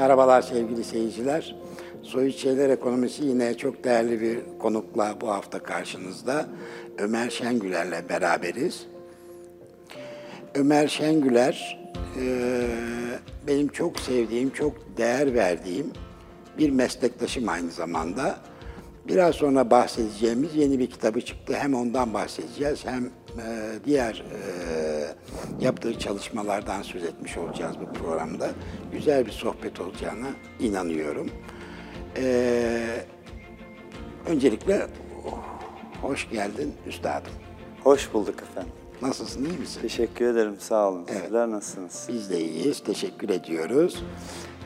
Merhabalar 0.00 0.42
sevgili 0.42 0.84
seyirciler. 0.84 1.56
Soyut 2.02 2.36
Şeyler 2.36 2.70
Ekonomisi 2.70 3.24
yine 3.24 3.56
çok 3.56 3.84
değerli 3.84 4.20
bir 4.20 4.38
konukla 4.58 5.14
bu 5.20 5.28
hafta 5.28 5.58
karşınızda. 5.58 6.46
Ömer 6.98 7.30
Şengüler'le 7.30 8.08
beraberiz. 8.08 8.86
Ömer 10.54 10.88
Şengüler 10.88 11.80
e, 12.20 12.62
benim 13.46 13.68
çok 13.68 14.00
sevdiğim, 14.00 14.50
çok 14.50 14.96
değer 14.96 15.34
verdiğim 15.34 15.92
bir 16.58 16.70
meslektaşım 16.70 17.48
aynı 17.48 17.70
zamanda. 17.70 18.38
Biraz 19.08 19.34
sonra 19.34 19.70
bahsedeceğimiz 19.70 20.54
yeni 20.54 20.78
bir 20.78 20.90
kitabı 20.90 21.20
çıktı. 21.20 21.54
Hem 21.56 21.74
ondan 21.74 22.14
bahsedeceğiz 22.14 22.86
hem 22.86 23.04
e, 23.04 23.10
diğer 23.84 24.24
e, 24.32 24.89
yaptığı 25.60 25.98
çalışmalardan 25.98 26.82
söz 26.82 27.04
etmiş 27.04 27.36
olacağız 27.38 27.76
bu 27.80 27.92
programda. 27.92 28.50
Güzel 28.92 29.26
bir 29.26 29.30
sohbet 29.30 29.80
olacağına 29.80 30.28
inanıyorum. 30.60 31.30
E, 32.16 33.04
öncelikle 34.26 34.86
hoş 36.02 36.30
geldin 36.30 36.74
üstadım. 36.86 37.32
Hoş 37.84 38.14
bulduk 38.14 38.42
efendim. 38.42 38.72
Nasılsın, 39.02 39.44
iyi 39.44 39.58
misin? 39.58 39.80
Teşekkür 39.80 40.24
ederim, 40.24 40.56
sağ 40.58 40.88
olun. 40.88 41.06
Sizler 41.24 41.50
nasılsınız? 41.50 42.08
Biz 42.12 42.30
de 42.30 42.40
iyiyiz, 42.40 42.80
teşekkür 42.80 43.28
ediyoruz. 43.28 44.02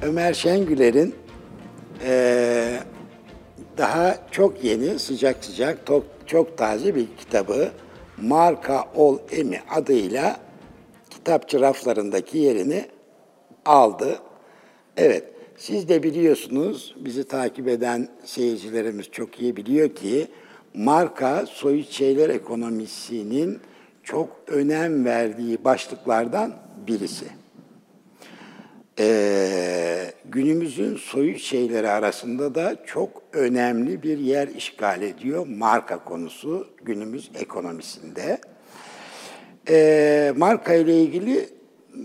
Ömer 0.02 0.34
Şengüler'in 0.34 1.14
eee, 2.04 2.80
daha 3.78 4.16
çok 4.30 4.64
yeni, 4.64 4.98
sıcak 4.98 5.44
sıcak, 5.44 5.86
çok, 5.86 6.04
çok 6.26 6.58
taze 6.58 6.94
bir 6.94 7.06
kitabı 7.18 7.70
Marka 8.22 8.84
Ol 8.94 9.18
Emi 9.30 9.60
adıyla 9.70 10.36
kitapçı 11.24 11.60
raflarındaki 11.60 12.38
yerini 12.38 12.84
aldı. 13.64 14.18
Evet, 14.96 15.24
siz 15.56 15.88
de 15.88 16.02
biliyorsunuz, 16.02 16.94
bizi 16.98 17.28
takip 17.28 17.68
eden 17.68 18.08
seyircilerimiz 18.24 19.10
çok 19.10 19.40
iyi 19.40 19.56
biliyor 19.56 19.94
ki 19.94 20.26
marka 20.74 21.46
soyut 21.46 21.90
şeyler 21.90 22.28
ekonomisinin 22.28 23.60
çok 24.02 24.28
önem 24.46 25.04
verdiği 25.04 25.64
başlıklardan 25.64 26.54
birisi. 26.86 27.26
Ee, 28.98 30.12
günümüzün 30.24 30.96
soyut 30.96 31.40
şeyleri 31.40 31.88
arasında 31.88 32.54
da 32.54 32.76
çok 32.86 33.22
önemli 33.32 34.02
bir 34.02 34.18
yer 34.18 34.48
işgal 34.48 35.02
ediyor 35.02 35.46
marka 35.46 36.04
konusu 36.04 36.68
günümüz 36.82 37.30
ekonomisinde. 37.34 38.38
Ee, 39.68 40.32
marka 40.36 40.74
ile 40.74 41.02
ilgili 41.02 41.48
m, 41.94 42.00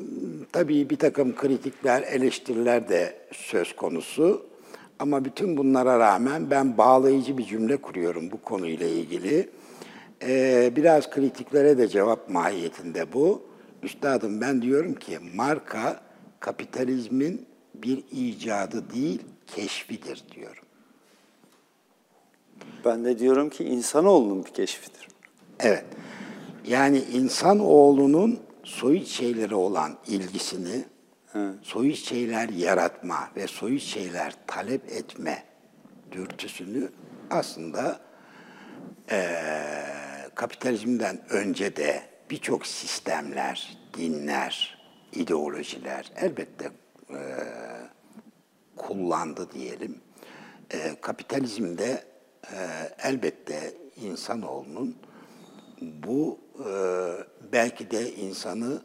tabii 0.51 0.89
bir 0.89 0.95
takım 0.95 1.35
kritikler, 1.35 2.01
eleştiriler 2.01 2.89
de 2.89 3.17
söz 3.31 3.75
konusu. 3.75 4.45
Ama 4.99 5.25
bütün 5.25 5.57
bunlara 5.57 5.99
rağmen 5.99 6.49
ben 6.51 6.77
bağlayıcı 6.77 7.37
bir 7.37 7.45
cümle 7.45 7.77
kuruyorum 7.77 8.31
bu 8.31 8.41
konuyla 8.41 8.87
ilgili. 8.87 9.49
Ee, 10.23 10.71
biraz 10.75 11.09
kritiklere 11.09 11.77
de 11.77 11.87
cevap 11.87 12.29
mahiyetinde 12.29 13.13
bu. 13.13 13.41
Üstadım 13.83 14.41
ben 14.41 14.61
diyorum 14.61 14.93
ki 14.93 15.19
marka 15.35 16.01
kapitalizmin 16.39 17.45
bir 17.73 18.03
icadı 18.11 18.83
değil, 18.93 19.21
keşfidir 19.47 20.23
diyorum. 20.35 20.63
Ben 22.85 23.05
de 23.05 23.19
diyorum 23.19 23.49
ki 23.49 23.63
insanoğlunun 23.63 24.45
bir 24.45 24.51
keşfidir. 24.51 25.07
Evet. 25.59 25.85
Yani 26.69 26.97
insanoğlunun 26.99 28.39
soyut 28.63 29.07
şeylere 29.07 29.55
olan 29.55 29.97
ilgisini, 30.07 30.85
soyut 31.61 31.95
şeyler 31.97 32.49
yaratma 32.49 33.29
ve 33.35 33.47
soyut 33.47 33.81
şeyler 33.81 34.33
talep 34.47 34.91
etme 34.91 35.43
dürtüsünü 36.11 36.89
aslında 37.29 37.99
eee 39.11 39.83
kapitalizmden 40.35 41.19
önce 41.29 41.75
de 41.75 42.01
birçok 42.29 42.67
sistemler, 42.67 43.77
dinler, 43.97 44.77
ideolojiler 45.13 46.11
elbette 46.15 46.71
eee, 47.09 47.17
kullandı 48.75 49.47
diyelim. 49.53 49.97
Eee 50.73 51.01
kapitalizmde 51.01 52.03
eee, 52.53 52.59
elbette 53.03 53.73
insanoğlunun 54.03 54.95
bu 55.81 56.39
e, 56.59 56.71
belki 57.53 57.91
de 57.91 58.11
insanı 58.15 58.81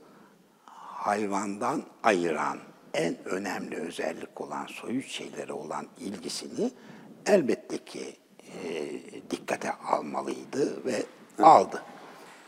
hayvandan 0.67 1.83
ayıran 2.03 2.59
en 2.95 3.25
önemli 3.25 3.77
özellik 3.77 4.41
olan 4.41 4.67
soyut 4.67 5.07
şeylere 5.07 5.53
olan 5.53 5.87
ilgisini 5.99 6.71
elbette 7.27 7.79
ki 7.79 8.17
e, 8.41 8.71
dikkate 9.31 9.73
almalıydı 9.73 10.85
ve 10.85 11.03
aldı. 11.43 11.83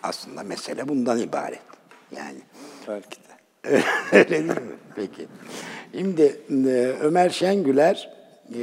Aslında 0.02 0.42
mesele 0.42 0.88
bundan 0.88 1.18
ibaret. 1.18 1.60
Yani 2.16 2.38
Belki 2.88 3.16
de. 3.16 3.26
Öyle 4.12 4.28
değil 4.30 4.44
mi? 4.44 4.76
Peki. 4.96 5.28
Şimdi 5.92 6.40
e, 6.50 6.96
Ömer 7.00 7.30
Şengüler 7.30 8.10
e, 8.54 8.62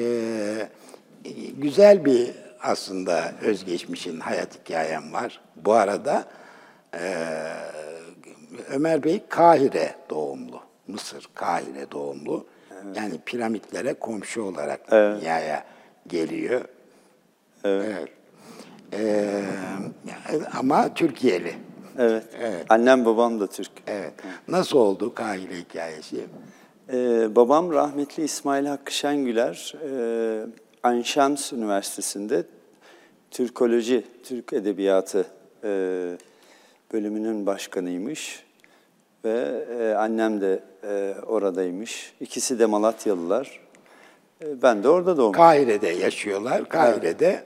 güzel 1.58 2.06
bir 2.06 2.32
aslında 2.62 3.34
özgeçmişin 3.42 4.20
hayat 4.20 4.60
hikayem 4.60 5.14
var. 5.14 5.42
Bu 5.56 5.74
arada 5.74 6.26
e, 6.94 7.26
Ömer 8.70 9.04
Bey 9.04 9.22
Kahire 9.30 9.96
doğumlu. 10.10 10.62
Mısır 10.88 11.30
Kahire 11.36 11.92
doğumlu. 11.92 12.46
Yani 12.96 13.20
piramitlere 13.26 13.94
komşu 13.94 14.42
olarak 14.42 14.92
dünyaya 14.92 15.64
geliyor. 16.08 16.66
Evet. 17.64 18.10
E, 18.94 19.42
ama 20.58 20.94
Türkiye'li. 20.94 21.56
Evet. 21.98 22.24
Annem 22.70 23.06
babam 23.06 23.40
da 23.40 23.48
Türk. 23.48 23.72
Evet. 23.88 24.14
Nasıl 24.48 24.78
oldu 24.78 25.16
Kahire 25.16 25.58
hikayesi? 25.58 26.26
Ee, 26.94 27.36
babam 27.36 27.72
rahmetli 27.72 28.24
İsmail 28.24 28.66
Hakkı 28.66 28.94
Şengüler, 28.94 29.74
e, 29.86 30.46
Ayn 30.84 31.02
Şems 31.02 31.54
Üniversitesi'nde 31.54 32.44
Türkoloji, 33.32 34.04
Türk 34.24 34.54
Edebiyatı 34.54 35.26
e, 35.64 35.70
bölümünün 36.94 37.46
başkanıymış. 37.46 38.44
Ve 39.26 39.66
e, 39.80 39.94
annem 39.94 40.42
de 40.42 40.60
e, 40.84 41.16
oradaymış. 41.26 42.14
İkisi 42.20 42.60
de 42.60 42.66
Malatyalılar. 42.66 43.60
E, 44.42 44.62
ben 44.62 44.84
de 44.84 44.90
orada 44.90 45.18
doğmuşum. 45.18 45.44
Kahire'de 45.44 45.90
yaşıyorlar. 45.90 46.70
Kahire'de 46.70 47.44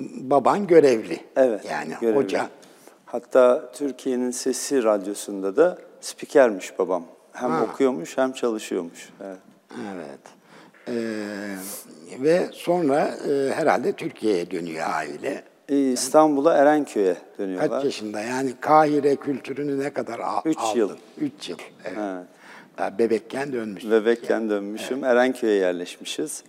baban 0.00 0.66
görevli. 0.66 1.20
Evet. 1.36 1.64
Yani 1.70 1.94
görevli. 2.00 2.16
hoca. 2.16 2.48
Hatta 3.06 3.72
Türkiye'nin 3.72 4.30
Sesi 4.30 4.84
Radyosu'nda 4.84 5.56
da 5.56 5.78
spikermiş 6.00 6.78
babam. 6.78 7.04
Hem 7.32 7.62
okuyormuş 7.62 8.18
hem 8.18 8.32
çalışıyormuş. 8.32 9.08
Evet. 9.24 9.38
Evet. 9.94 10.20
Ee, 10.88 11.56
ve 12.22 12.48
sonra 12.52 13.08
e, 13.28 13.52
herhalde 13.54 13.92
Türkiye'ye 13.92 14.50
dönüyor 14.50 14.86
aile. 14.90 15.42
Ee, 15.68 15.78
İstanbul'a 15.92 16.54
Erenköy'e 16.54 17.16
dönüyorlar. 17.38 17.70
Kaç 17.70 17.84
yaşında? 17.84 18.20
Yani 18.20 18.52
Kahire 18.60 19.16
kültürünü 19.16 19.78
ne 19.78 19.90
kadar 19.92 20.18
al- 20.18 20.42
Üç 20.44 20.58
aldın? 20.58 20.78
yıl. 20.78 20.90
Üç 21.20 21.48
yıl. 21.48 21.58
Evet. 21.84 21.98
Evet. 22.00 22.24
Daha 22.78 22.98
bebekken 22.98 23.52
dönmüş. 23.52 23.84
Bebekken 23.90 24.50
dönmüşüm. 24.50 25.04
Erenköy'e 25.04 25.54
yerleşmişiz. 25.54 26.44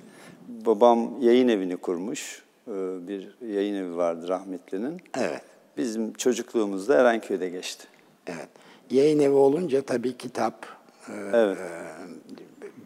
Babam 0.47 1.21
yayın 1.21 1.47
evini 1.47 1.77
kurmuş. 1.77 2.43
Ee, 2.67 2.71
Bir 3.07 3.37
yayın 3.47 3.75
evi 3.75 3.97
vardı 3.97 4.27
rahmetlinin. 4.27 5.01
Evet. 5.17 5.41
Bizim 5.77 6.13
çocukluğumuz 6.13 6.87
da 6.89 6.95
Erenköy'de 6.95 7.49
geçti. 7.49 7.87
Evet. 8.27 8.47
Yayın 8.91 9.19
evi 9.19 9.33
olunca 9.33 9.81
tabii 9.81 10.17
kitap 10.17 10.65
e, 11.09 11.13
Evet. 11.33 11.57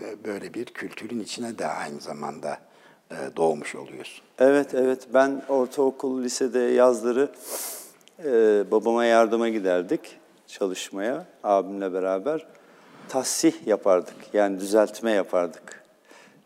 e, 0.02 0.26
böyle 0.26 0.54
bir 0.54 0.66
kültürün 0.66 1.20
içine 1.20 1.58
de 1.58 1.68
aynı 1.68 2.00
zamanda 2.00 2.58
doğmuş 3.38 3.76
oluyorsun. 3.76 4.24
Evet, 4.40 4.74
evet. 4.74 5.08
Ben 5.14 5.42
ortaokul, 5.50 6.24
lisede 6.24 6.60
yazları 6.60 7.30
e, 8.26 8.32
babama 8.72 9.06
yardıma 9.06 9.50
giderdik 9.50 10.00
çalışmaya 10.48 11.26
abimle 11.44 11.94
beraber. 11.94 12.46
Tahsih 13.10 13.68
yapardık, 13.68 14.16
yani 14.34 14.60
düzeltme 14.60 15.12
yapardık. 15.12 15.84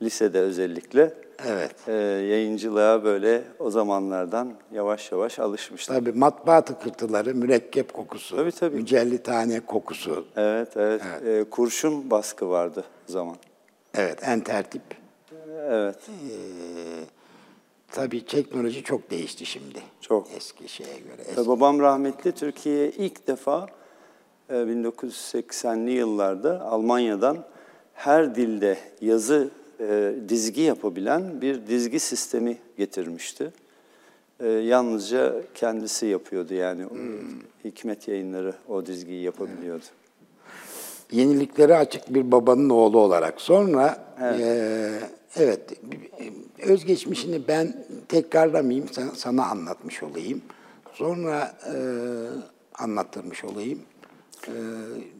Lisede 0.01 0.39
özellikle. 0.39 1.13
Evet. 1.47 1.75
E, 1.87 1.93
yayıncılığa 2.29 3.03
böyle 3.03 3.41
o 3.59 3.69
zamanlardan 3.69 4.53
yavaş 4.73 5.11
yavaş 5.11 5.39
alışmıştım. 5.39 5.95
Tabii 5.95 6.11
matbaa 6.11 6.61
tıkırtıları, 6.61 7.35
mürekkep 7.35 7.93
kokusu, 7.93 8.35
Tabii, 8.35 8.51
tabii. 8.51 8.75
mücellitane 8.75 9.59
kokusu. 9.59 10.25
Evet, 10.35 10.77
evet. 10.77 11.01
E, 11.25 11.43
kurşun 11.49 12.11
baskı 12.11 12.49
vardı 12.49 12.83
zaman. 13.07 13.35
Evet, 13.93 14.19
en 14.23 14.39
tertip. 14.39 15.04
Evet, 15.69 15.97
Tabii 17.91 18.25
teknoloji 18.25 18.83
çok 18.83 19.11
değişti 19.11 19.45
şimdi. 19.45 19.79
Çok. 20.01 20.27
Eski 20.37 20.69
şeye 20.69 20.99
göre. 20.99 21.21
Eski. 21.29 21.47
babam 21.47 21.79
rahmetli 21.79 22.31
Türkiye'ye 22.31 22.91
ilk 22.91 23.27
defa 23.27 23.67
e, 24.49 24.53
1980'li 24.53 25.91
yıllarda 25.91 26.61
Almanya'dan 26.61 27.45
her 27.93 28.35
dilde 28.35 28.77
yazı 29.01 29.49
e, 29.79 30.15
dizgi 30.29 30.61
yapabilen 30.61 31.41
bir 31.41 31.67
dizgi 31.67 31.99
sistemi 31.99 32.57
getirmişti. 32.77 33.53
E, 34.39 34.47
yalnızca 34.47 35.41
kendisi 35.53 36.05
yapıyordu 36.05 36.53
yani. 36.53 36.87
O 36.87 36.95
Hikmet 37.63 38.07
yayınları 38.07 38.53
o 38.67 38.85
dizgiyi 38.85 39.23
yapabiliyordu. 39.23 39.85
Yeniliklere 41.11 41.77
açık 41.77 42.13
bir 42.13 42.31
babanın 42.31 42.69
oğlu 42.69 42.99
olarak. 42.99 43.41
Sonra 43.41 44.05
evet, 44.21 45.03
evet 45.35 45.61
özgeçmişini 46.63 47.47
ben 47.47 47.85
tekrarlamayayım, 48.07 48.87
sana, 48.91 49.11
sana 49.11 49.45
anlatmış 49.45 50.03
olayım. 50.03 50.41
Sonra 50.93 51.55
e, 51.73 51.75
anlattırmış 52.83 53.43
olayım. 53.43 53.79
E, 54.47 54.53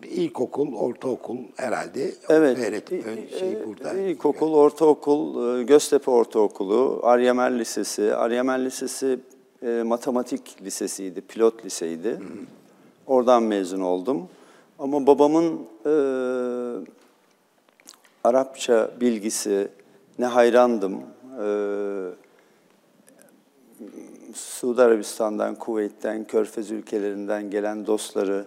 ilkokul, 0.07 0.75
ortaokul 0.75 1.37
herhalde. 1.55 2.11
Evet. 2.29 2.57
Öğretim, 2.59 3.03
şey 3.39 3.57
burada. 3.67 3.93
İlkokul, 3.93 4.53
ortaokul, 4.53 5.59
e, 5.59 5.63
Göztepe 5.63 6.11
Ortaokulu, 6.11 6.99
Aryamel 7.03 7.59
Lisesi. 7.59 8.15
Aryamel 8.15 8.65
Lisesi 8.65 9.19
e, 9.63 9.83
matematik 9.83 10.61
lisesiydi, 10.61 11.21
pilot 11.21 11.65
liseydi. 11.65 12.19
Oradan 13.07 13.43
mezun 13.43 13.81
oldum. 13.81 14.27
Ama 14.80 15.07
babamın 15.07 15.60
e, 15.86 15.94
Arapça 18.24 18.92
bilgisi 19.01 19.68
ne 20.19 20.25
hayrandım. 20.25 21.01
E, 21.42 21.48
Suudi 24.33 24.81
Arabistan'dan, 24.81 25.56
Kuveyt'ten, 25.56 26.24
Körfez 26.24 26.72
ülkelerinden 26.72 27.50
gelen 27.50 27.86
dostları, 27.88 28.45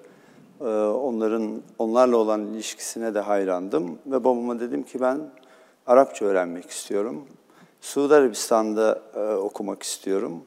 e, 0.60 0.64
onların 0.84 1.62
onlarla 1.78 2.16
olan 2.16 2.46
ilişkisine 2.46 3.14
de 3.14 3.20
hayrandım 3.20 3.98
ve 4.06 4.24
babama 4.24 4.60
dedim 4.60 4.82
ki 4.82 5.00
ben 5.00 5.20
Arapça 5.86 6.24
öğrenmek 6.24 6.70
istiyorum. 6.70 7.24
Suudi 7.80 8.14
Arabistan'da 8.14 9.02
e, 9.14 9.34
okumak 9.34 9.82
istiyorum. 9.82 10.44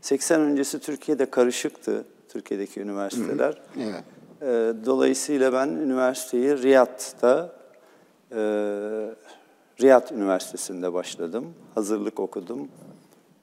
80 0.00 0.40
öncesi 0.40 0.78
Türkiye'de 0.78 1.30
karışıktı, 1.30 2.04
Türkiye'deki 2.28 2.80
üniversiteler. 2.80 3.62
Evet. 3.80 4.04
E, 4.44 4.72
Dolayısıyla 4.86 5.52
ben 5.52 5.68
üniversiteyi 5.68 6.62
Riyad'da, 6.62 7.52
e, 8.30 8.36
Riyad 9.82 10.10
Üniversitesi'nde 10.10 10.92
başladım. 10.92 11.44
Hazırlık 11.74 12.20
okudum. 12.20 12.68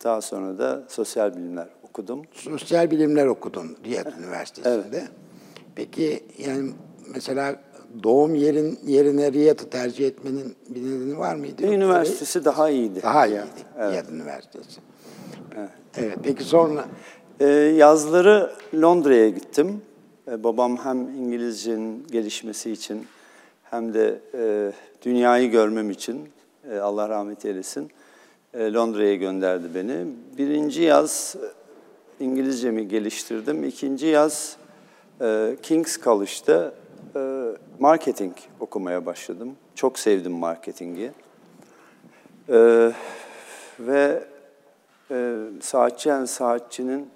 Daha 0.03 0.21
sonra 0.21 0.57
da 0.57 0.83
sosyal 0.88 1.36
bilimler 1.36 1.68
okudum. 1.89 2.21
Sosyal 2.31 2.92
bilimler 2.92 3.25
okudun 3.25 3.77
Riyad 3.86 4.06
Üniversitesi'nde. 4.19 5.07
Peki 5.75 6.24
yani 6.38 6.71
mesela 7.13 7.56
doğum 8.03 8.36
yerin 8.36 8.80
yerine 8.86 9.31
Riyad'ı 9.33 9.69
tercih 9.69 10.07
etmenin 10.07 10.56
bir 10.69 10.81
nedeni 10.81 11.18
var 11.18 11.36
mıydı? 11.36 11.62
Yoksa 11.62 11.75
Üniversitesi 11.75 12.45
daha 12.45 12.69
iyiydi. 12.69 13.03
Daha 13.03 13.27
iyiydi 13.27 13.42
Riyad 13.77 14.09
Üniversitesi. 14.09 14.81
Evet. 15.98 16.18
Peki 16.24 16.44
sonra 16.44 16.86
Ee, 17.39 17.45
yazları 17.48 18.51
Londra'ya 18.75 19.30
gittim. 19.30 19.81
Babam 20.38 20.78
hem 20.78 20.98
İngilizcenin 21.01 22.07
gelişmesi 22.12 22.72
için 22.72 23.07
hem 23.63 23.94
de 23.94 24.19
e, 24.33 24.72
dünyayı 25.01 25.51
görmem 25.51 25.89
için 25.89 26.30
e, 26.72 26.78
Allah 26.78 27.10
rahmet 27.10 27.45
eylesin 27.45 27.92
e, 28.54 28.74
Londra'ya 28.74 29.16
gönderdi 29.16 29.68
beni. 29.75 30.06
Birinci 30.38 30.81
yaz 30.81 31.36
e, 32.19 32.24
İngilizcemi 32.24 32.88
geliştirdim. 32.88 33.63
İkinci 33.63 34.06
yaz 34.06 34.57
e, 35.22 35.57
King's 35.63 35.98
College'da 35.98 36.74
e, 37.16 37.22
marketing 37.80 38.34
okumaya 38.60 39.06
başladım. 39.06 39.56
Çok 39.75 40.00
sevdim 40.00 40.31
marketingi. 40.31 41.12
Ee, 42.50 42.92
ve 43.80 44.24
e, 45.12 45.36
Saatçi 45.62 46.12
Saatçi'nin 46.27 47.10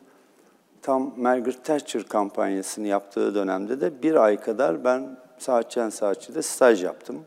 tam 0.86 1.14
Margaret 1.18 1.64
Thatcher 1.64 2.04
kampanyasını 2.04 2.88
yaptığı 2.88 3.36
dönemde 3.36 3.82
de 3.82 4.04
bir 4.04 4.16
ay 4.16 4.40
kadar 4.40 4.84
ben 4.84 5.18
Saatçi 5.38 5.82
and 5.82 5.92
Saatçi'de 5.92 6.42
staj 6.42 6.84
yaptım. 6.84 7.20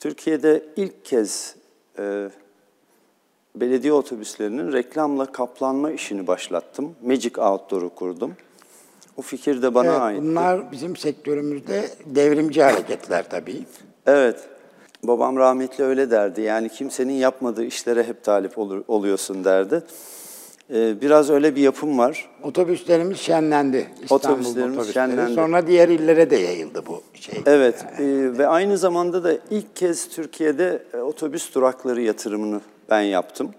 Türkiye'de 0.00 0.62
ilk 0.76 1.04
kez 1.04 1.56
e, 1.98 2.30
belediye 3.54 3.92
otobüslerinin 3.92 4.72
reklamla 4.72 5.32
kaplanma 5.32 5.90
işini 5.90 6.26
başlattım. 6.26 6.96
Magic 7.02 7.40
Outdoor'u 7.40 7.94
kurdum. 7.94 8.36
O 9.16 9.22
fikir 9.22 9.62
de 9.62 9.74
bana 9.74 9.90
Evet, 9.90 10.00
ait. 10.00 10.22
bunlar 10.22 10.72
bizim 10.72 10.96
sektörümüzde 10.96 11.90
devrimci 12.06 12.62
hareketler 12.62 13.30
tabii. 13.30 13.62
Evet. 14.06 14.48
Babam 15.04 15.36
rahmetli 15.36 15.84
öyle 15.84 16.10
derdi. 16.10 16.40
Yani 16.40 16.68
kimsenin 16.68 17.12
yapmadığı 17.12 17.64
işlere 17.64 18.02
hep 18.04 18.24
talip 18.24 18.58
olur, 18.58 18.84
oluyorsun 18.88 19.44
derdi. 19.44 19.82
Ee, 20.74 21.00
biraz 21.00 21.30
öyle 21.30 21.56
bir 21.56 21.60
yapım 21.60 21.98
var. 21.98 22.30
Otobüslerimiz 22.42 23.18
şenlendi. 23.18 23.86
İstanbul 24.02 24.14
Otobüslerimiz 24.14 24.78
otobüsleri. 24.78 24.94
şenlendi. 24.94 25.34
Sonra 25.34 25.66
diğer 25.66 25.88
illere 25.88 26.30
de 26.30 26.36
yayıldı 26.36 26.82
bu 26.86 27.02
şey. 27.14 27.34
Evet 27.46 27.84
e, 27.98 28.04
ve 28.38 28.46
aynı 28.46 28.78
zamanda 28.78 29.24
da 29.24 29.32
ilk 29.50 29.76
kez 29.76 30.08
Türkiye'de 30.08 30.82
e, 30.94 30.96
otobüs 30.96 31.54
durakları 31.54 32.00
yatırımını 32.00 32.60
ben 32.90 33.00
yaptım. 33.00 33.50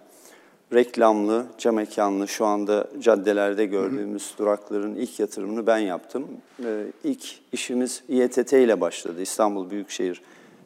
Reklamlı, 0.74 1.46
cam 1.58 1.76
mekanlı 1.76 2.28
şu 2.28 2.46
anda 2.46 2.88
caddelerde 3.00 3.66
gördüğümüz 3.66 4.34
durakların 4.38 4.96
ilk 4.96 5.20
yatırımını 5.20 5.68
ben 5.68 5.78
yaptım. 5.78 6.28
E, 6.66 6.84
İlk 7.04 7.24
işimiz 7.52 8.04
İETT 8.10 8.54
ile 8.54 8.82
başladı. 8.82 9.22
İstanbul 9.22 9.70
Büyükşehir 9.70 10.22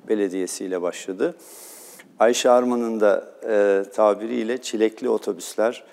Belediyesi 0.10 0.66
ile 0.66 0.82
başladı. 0.82 1.36
Ayşe 2.20 2.50
Arman'ın 2.50 3.00
da 3.00 3.32
e, 3.50 3.84
tabiriyle 3.92 4.58
çilekli 4.58 5.10
otobüsler 5.10 5.84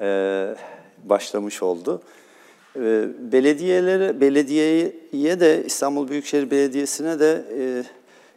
e, 0.00 0.54
başlamış 1.04 1.62
oldu. 1.62 2.02
E, 2.76 3.08
belediyelere, 3.32 4.20
belediyeye 4.20 5.40
de 5.40 5.64
İstanbul 5.66 6.08
Büyükşehir 6.08 6.50
Belediyesi'ne 6.50 7.20
de 7.20 7.44
e, 7.58 7.84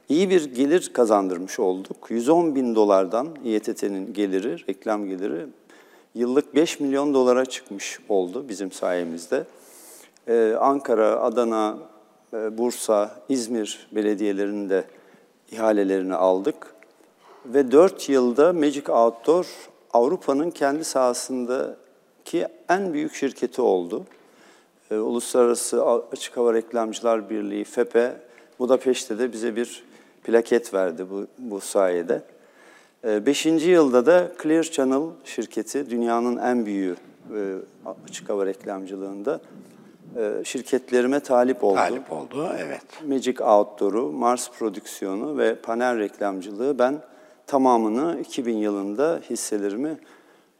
iyi 0.09 0.29
bir 0.29 0.53
gelir 0.55 0.89
kazandırmış 0.93 1.59
olduk. 1.59 1.97
110 2.09 2.55
bin 2.55 2.75
dolardan 2.75 3.27
İETT'nin 3.43 4.13
geliri, 4.13 4.67
reklam 4.69 5.05
geliri 5.05 5.45
yıllık 6.15 6.55
5 6.55 6.79
milyon 6.79 7.13
dolara 7.13 7.45
çıkmış 7.45 7.99
oldu 8.09 8.45
bizim 8.49 8.71
sayemizde. 8.71 9.43
Ee, 10.27 10.55
Ankara, 10.59 11.21
Adana, 11.21 11.77
e, 12.33 12.57
Bursa, 12.57 13.11
İzmir 13.29 13.87
belediyelerinin 13.91 14.69
de 14.69 14.83
ihalelerini 15.51 16.15
aldık. 16.15 16.75
Ve 17.45 17.71
4 17.71 18.09
yılda 18.09 18.53
Magic 18.53 18.91
Outdoor 18.91 19.45
Avrupa'nın 19.93 20.51
kendi 20.51 20.83
sahasındaki 20.83 22.47
en 22.69 22.93
büyük 22.93 23.13
şirketi 23.13 23.61
oldu. 23.61 24.05
Ee, 24.91 24.95
Uluslararası 24.95 25.85
Açık 25.85 26.37
Hava 26.37 26.53
Reklamcılar 26.53 27.29
Birliği, 27.29 27.63
FEPE, 27.63 28.15
Budapeşte 28.59 29.19
de 29.19 29.33
bize 29.33 29.55
bir 29.55 29.83
plaket 30.23 30.73
verdi 30.73 31.05
bu, 31.09 31.27
bu 31.37 31.59
sayede. 31.61 32.21
Ee, 33.03 33.25
beşinci 33.25 33.69
yılda 33.69 34.05
da 34.05 34.31
Clear 34.43 34.63
Channel 34.63 35.09
şirketi, 35.25 35.89
dünyanın 35.89 36.37
en 36.37 36.65
büyüğü 36.65 36.95
e, 37.35 37.55
açık 38.07 38.29
hava 38.29 38.45
reklamcılığında 38.45 39.41
şirketlerime 40.43 41.19
talip 41.19 41.63
oldu. 41.63 41.75
Talip 41.75 42.11
oldu, 42.11 42.49
evet. 42.59 42.81
Magic 43.07 43.43
Outdoor'u, 43.43 44.11
Mars 44.11 44.51
prodüksiyonu 44.51 45.37
ve 45.37 45.55
panel 45.55 45.97
reklamcılığı 45.99 46.79
ben 46.79 47.01
tamamını 47.47 48.19
2000 48.19 48.57
yılında 48.57 49.19
hisselerimi 49.29 49.97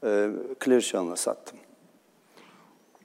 e, 0.03 0.29
Clear 0.65 0.81
Channel'a 0.81 1.15
sattım. 1.15 1.57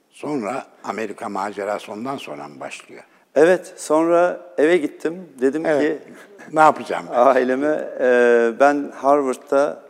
Sonra 0.09 0.65
Amerika 0.83 1.29
macerası 1.29 1.91
ondan 1.91 2.17
sonra 2.17 2.47
mı 2.47 2.59
başlıyor? 2.59 3.03
Evet, 3.35 3.73
sonra 3.77 4.41
eve 4.57 4.77
gittim. 4.77 5.29
Dedim 5.41 5.65
Evet. 5.65 6.03
ki 6.03 6.13
ne 6.53 6.59
yapacağım 6.59 7.05
ben? 7.11 7.17
aileme 7.17 7.89
e, 7.99 8.51
ben 8.59 8.91
Harvard'da 8.95 9.83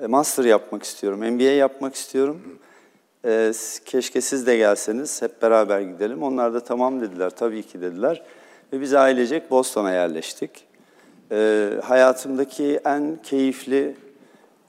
e, 0.00 0.06
master 0.06 0.44
yapmak 0.44 0.82
istiyorum, 0.82 1.20
MBA 1.30 1.42
yapmak 1.42 1.94
istiyorum. 1.94 2.58
E, 3.24 3.52
keşke 3.84 4.20
siz 4.20 4.46
de 4.46 4.56
gelseniz, 4.56 5.22
hep 5.22 5.42
beraber 5.42 5.80
gidelim. 5.80 6.22
Onlar 6.22 6.54
da 6.54 6.60
tamam 6.60 7.00
dediler, 7.00 7.30
tabii 7.30 7.62
ki 7.62 7.80
dediler. 7.80 8.22
Ve 8.72 8.80
biz 8.80 8.94
ailecek 8.94 9.50
Boston'a 9.50 9.92
yerleştik. 9.92 10.64
E, 11.32 11.70
hayatımdaki 11.82 12.80
en 12.84 13.18
keyifli 13.22 13.96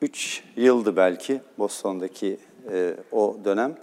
üç 0.02 0.44
yıldı 0.56 0.96
belki 0.96 1.42
Boston'daki 1.58 2.38
e, 2.72 2.94
o 3.12 3.38
dönem. 3.46 3.76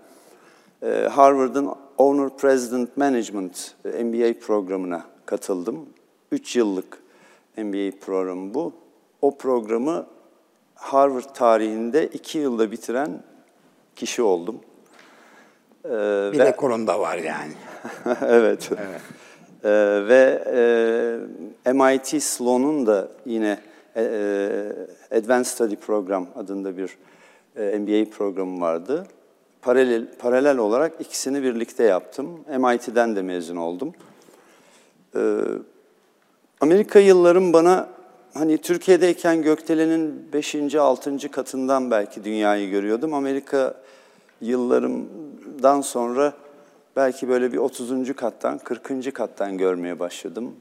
E, 0.82 1.08
Harvard'ın 1.11 1.70
Owner 1.99 2.37
President 2.37 2.96
Management 2.96 3.75
e, 3.85 4.04
MBA 4.04 4.40
programına 4.40 5.04
katıldım. 5.26 5.87
Üç 6.32 6.56
yıllık 6.56 6.99
MBA 7.56 7.96
programı 8.00 8.54
bu. 8.54 8.73
O 9.23 9.38
programı 9.38 10.06
Harvard 10.75 11.35
tarihinde 11.35 12.06
iki 12.06 12.38
yılda 12.38 12.70
bitiren 12.70 13.23
kişi 13.96 14.22
oldum. 14.22 14.60
E, 15.84 15.88
Bir 16.32 16.38
ve- 16.38 16.44
rekorunda 16.46 17.00
var 17.00 17.16
yani. 17.18 17.52
evet. 18.28 18.70
Ee, 19.64 19.70
ve 20.08 20.42
e, 21.66 21.72
MIT 21.72 22.22
Sloan'un 22.22 22.86
da 22.86 23.08
yine 23.26 23.58
e, 23.96 24.02
e, 25.10 25.16
Advanced 25.18 25.50
Study 25.52 25.76
Program 25.76 26.26
adında 26.36 26.76
bir 26.76 26.96
e, 27.56 27.78
MBA 27.78 28.10
programı 28.10 28.60
vardı. 28.60 29.06
Paralel, 29.62 30.06
paralel 30.18 30.58
olarak 30.58 30.92
ikisini 31.00 31.42
birlikte 31.42 31.84
yaptım. 31.84 32.40
MIT'den 32.58 33.16
de 33.16 33.22
mezun 33.22 33.56
oldum. 33.56 33.92
Ee, 35.16 35.40
Amerika 36.60 36.98
yıllarım 36.98 37.52
bana 37.52 37.88
hani 38.34 38.58
Türkiye'deyken 38.58 39.42
gökdelenin 39.42 40.28
5. 40.32 40.74
6. 40.74 41.30
katından 41.30 41.90
belki 41.90 42.24
dünyayı 42.24 42.70
görüyordum. 42.70 43.14
Amerika 43.14 43.74
yıllarımdan 44.40 45.80
sonra 45.80 46.32
belki 46.96 47.28
böyle 47.28 47.52
bir 47.52 47.58
30. 47.58 48.16
kattan, 48.16 48.58
40. 48.58 49.14
kattan 49.14 49.58
görmeye 49.58 49.98
başladım. 49.98 50.54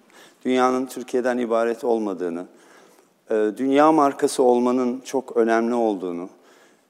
Dünyanın 0.46 0.86
Türkiye'den 0.86 1.38
ibaret 1.38 1.84
olmadığını, 1.84 2.46
e, 3.30 3.52
dünya 3.58 3.92
markası 3.92 4.44
olmanın 4.44 5.02
çok 5.06 5.38
önemli 5.38 5.74
olduğunu, 5.74 6.30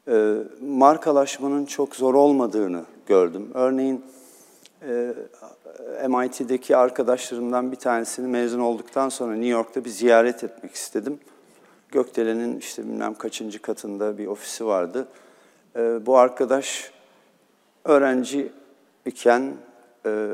e, 0.07 0.35
markalaşmanın 0.61 1.65
çok 1.65 1.95
zor 1.95 2.13
olmadığını 2.13 2.83
gördüm. 3.07 3.49
Örneğin 3.53 4.05
e, 4.87 5.13
MIT'deki 6.07 6.77
arkadaşlarımdan 6.77 7.71
bir 7.71 7.77
tanesini 7.77 8.27
mezun 8.27 8.59
olduktan 8.59 9.09
sonra 9.09 9.33
New 9.33 9.49
York'ta 9.49 9.85
bir 9.85 9.89
ziyaret 9.89 10.43
etmek 10.43 10.75
istedim. 10.75 11.19
Gökdelen'in 11.91 12.59
işte 12.59 12.83
bilmem 12.83 13.13
kaçıncı 13.13 13.61
katında 13.61 14.17
bir 14.17 14.27
ofisi 14.27 14.65
vardı. 14.65 15.07
E, 15.75 16.05
bu 16.05 16.17
arkadaş 16.17 16.91
öğrenci 17.84 18.51
iken 19.05 19.53
e, 20.05 20.27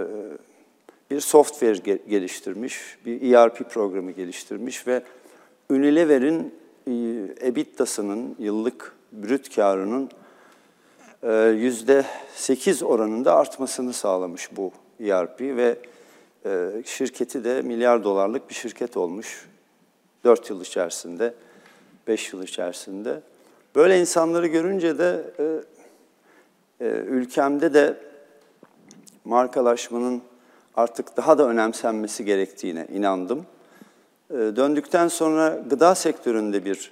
bir 1.11 1.19
software 1.19 1.77
ge- 1.77 2.09
geliştirmiş, 2.09 2.97
bir 3.05 3.33
ERP 3.33 3.69
programı 3.69 4.11
geliştirmiş 4.11 4.87
ve 4.87 5.03
Unilever'in 5.69 6.55
e, 6.87 6.91
EBITDA'sının, 7.47 8.35
yıllık 8.39 8.95
brüt 9.11 9.55
karının 9.55 10.09
e, 11.23 11.33
yüzde 11.33 12.05
sekiz 12.35 12.83
oranında 12.83 13.35
artmasını 13.35 13.93
sağlamış 13.93 14.49
bu 14.57 14.71
ERP 14.99 15.41
ve 15.41 15.77
e, 16.45 16.69
şirketi 16.85 17.43
de 17.43 17.61
milyar 17.61 18.03
dolarlık 18.03 18.49
bir 18.49 18.53
şirket 18.53 18.97
olmuş. 18.97 19.49
Dört 20.23 20.49
yıl 20.49 20.61
içerisinde, 20.61 21.33
beş 22.07 22.33
yıl 22.33 22.43
içerisinde. 22.43 23.21
Böyle 23.75 23.99
insanları 23.99 24.47
görünce 24.47 24.97
de 24.97 25.23
e, 25.39 25.45
e, 26.85 26.89
ülkemde 26.89 27.73
de 27.73 27.97
markalaşmanın 29.25 30.21
artık 30.75 31.17
daha 31.17 31.37
da 31.37 31.47
önemsenmesi 31.47 32.25
gerektiğine 32.25 32.87
inandım. 32.93 33.45
E, 34.29 34.33
döndükten 34.33 35.07
sonra 35.07 35.59
gıda 35.69 35.95
sektöründe 35.95 36.65
bir 36.65 36.91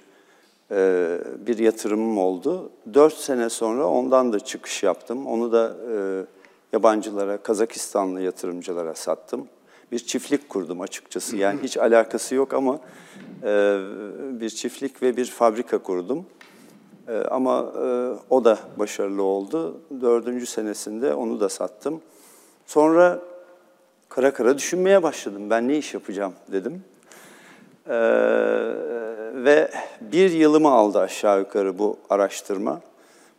e, 0.70 1.18
bir 1.46 1.58
yatırımım 1.58 2.18
oldu. 2.18 2.70
Dört 2.94 3.14
sene 3.14 3.50
sonra 3.50 3.86
ondan 3.86 4.32
da 4.32 4.40
çıkış 4.40 4.82
yaptım. 4.82 5.26
Onu 5.26 5.52
da 5.52 5.76
e, 5.92 6.24
yabancılara, 6.72 7.36
Kazakistanlı 7.36 8.20
yatırımcılara 8.20 8.94
sattım. 8.94 9.48
Bir 9.92 9.98
çiftlik 9.98 10.48
kurdum 10.48 10.80
açıkçası. 10.80 11.36
Yani 11.36 11.60
hiç 11.62 11.76
alakası 11.76 12.34
yok 12.34 12.54
ama 12.54 12.80
e, 13.42 13.78
bir 14.40 14.50
çiftlik 14.50 15.02
ve 15.02 15.16
bir 15.16 15.26
fabrika 15.26 15.78
kurdum. 15.78 16.26
E, 17.08 17.18
ama 17.30 17.72
e, 17.82 18.14
o 18.30 18.44
da 18.44 18.58
başarılı 18.76 19.22
oldu. 19.22 19.80
Dördüncü 20.00 20.46
senesinde 20.46 21.14
onu 21.14 21.40
da 21.40 21.48
sattım. 21.48 22.00
Sonra 22.66 23.18
kara 24.08 24.32
kara 24.32 24.58
düşünmeye 24.58 25.02
başladım. 25.02 25.50
Ben 25.50 25.68
ne 25.68 25.76
iş 25.76 25.94
yapacağım 25.94 26.32
dedim. 26.52 26.84
Ee, 27.88 27.92
ve 29.34 29.70
bir 30.00 30.30
yılımı 30.30 30.70
aldı 30.70 30.98
aşağı 30.98 31.38
yukarı 31.38 31.78
bu 31.78 31.96
araştırma. 32.10 32.80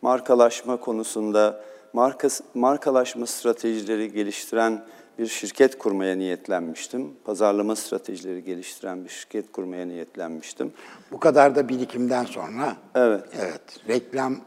Markalaşma 0.02 0.78
konusunda 0.78 1.62
marka, 1.94 2.28
markalaşma 2.54 3.26
stratejileri 3.26 4.12
geliştiren 4.12 4.84
bir 5.22 5.28
şirket 5.28 5.78
kurmaya 5.78 6.16
niyetlenmiştim. 6.16 7.14
Pazarlama 7.26 7.76
stratejileri 7.76 8.44
geliştiren 8.44 9.04
bir 9.04 9.10
şirket 9.10 9.52
kurmaya 9.52 9.86
niyetlenmiştim. 9.86 10.74
Bu 11.12 11.20
kadar 11.20 11.56
da 11.56 11.70
birikimden 11.70 12.26
sonra 12.26 12.76
Evet. 12.96 13.24
evet 13.40 13.62
reklam 13.88 14.38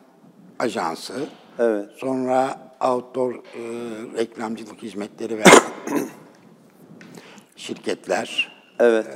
ajansı, 0.58 1.14
Evet. 1.58 1.90
sonra 1.96 2.58
outdoor 2.80 3.34
e, 3.34 3.38
reklamcılık 4.16 4.82
hizmetleri 4.82 5.38
veren 5.38 5.62
şirketler. 7.56 8.52
Evet. 8.78 9.06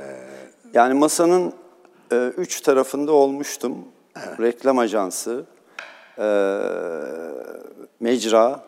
Yani 0.73 0.93
masanın 0.93 1.53
e, 2.11 2.15
üç 2.37 2.61
tarafında 2.61 3.11
olmuştum. 3.11 3.77
Reklam 4.39 4.77
ajansı, 4.79 5.45
e, 6.17 6.25
mecra, 7.99 8.63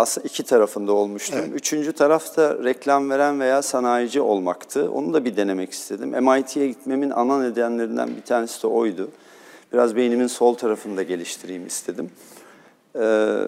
aslında 0.00 0.26
iki 0.26 0.42
tarafında 0.42 0.92
olmuştum. 0.92 1.40
Üçüncü 1.54 1.92
taraf 1.92 2.36
da 2.36 2.64
reklam 2.64 3.10
veren 3.10 3.40
veya 3.40 3.62
sanayici 3.62 4.20
olmaktı. 4.20 4.90
Onu 4.92 5.14
da 5.14 5.24
bir 5.24 5.36
denemek 5.36 5.72
istedim. 5.72 6.08
MIT'ye 6.08 6.68
gitmemin 6.68 7.10
ana 7.10 7.40
nedenlerinden 7.40 8.16
bir 8.16 8.22
tanesi 8.22 8.62
de 8.62 8.66
oydu. 8.66 9.08
Biraz 9.72 9.96
beynimin 9.96 10.26
sol 10.26 10.54
tarafını 10.54 10.96
da 10.96 11.02
geliştireyim 11.02 11.66
istedim. 11.66 12.10
Ee, 12.96 13.44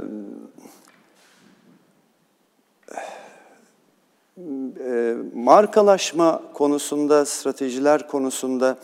e, 4.86 5.14
markalaşma 5.34 6.42
konusunda, 6.54 7.26
stratejiler 7.26 8.08
konusunda 8.08 8.76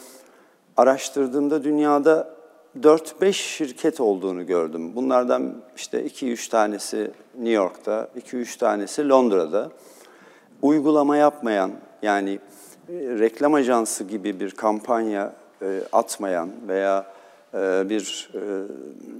araştırdığımda 0.76 1.64
dünyada 1.64 2.37
4-5 2.80 3.32
şirket 3.32 4.00
olduğunu 4.00 4.46
gördüm. 4.46 4.96
Bunlardan 4.96 5.54
işte 5.76 6.06
2-3 6.06 6.50
tanesi 6.50 7.10
New 7.34 7.52
York'ta, 7.52 8.08
2-3 8.20 8.58
tanesi 8.58 9.08
Londra'da. 9.08 9.70
Uygulama 10.62 11.16
yapmayan, 11.16 11.72
yani 12.02 12.30
e, 12.88 12.92
reklam 12.92 13.54
ajansı 13.54 14.04
gibi 14.04 14.40
bir 14.40 14.50
kampanya 14.50 15.32
e, 15.62 15.80
atmayan 15.92 16.50
veya 16.68 17.06
e, 17.54 17.88
bir 17.88 18.30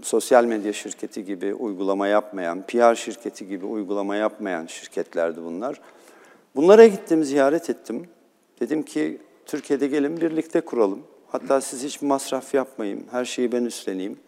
sosyal 0.03 0.45
medya 0.45 0.73
şirketi 0.73 1.25
gibi 1.25 1.55
uygulama 1.55 2.09
yapmayan, 2.09 2.63
PR 2.63 2.95
şirketi 2.95 3.47
gibi 3.47 3.67
uygulama 3.67 4.17
yapmayan 4.17 4.67
şirketlerdi 4.67 5.45
bunlar. 5.45 5.81
Bunlara 6.57 6.87
gittim, 6.87 7.25
ziyaret 7.25 7.71
ettim. 7.71 8.09
Dedim 8.61 8.83
ki 8.83 9.21
Türkiye'de 9.47 9.87
gelin 9.87 10.21
birlikte 10.21 10.61
kuralım. 10.61 11.03
Hatta 11.33 11.61
siz 11.61 11.85
hiç 11.85 12.03
masraf 12.03 12.55
yapmayın, 12.55 13.05
her 13.11 13.25
şeyi 13.25 13.53
ben 13.53 13.65
üstleneyim. 13.65 14.19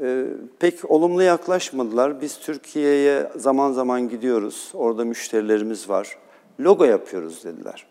Ee, 0.00 0.24
pek 0.58 0.90
olumlu 0.90 1.22
yaklaşmadılar. 1.22 2.20
Biz 2.20 2.38
Türkiye'ye 2.38 3.30
zaman 3.36 3.72
zaman 3.72 4.08
gidiyoruz. 4.08 4.70
Orada 4.74 5.04
müşterilerimiz 5.04 5.88
var. 5.88 6.18
Logo 6.60 6.84
yapıyoruz 6.84 7.44
dediler. 7.44 7.86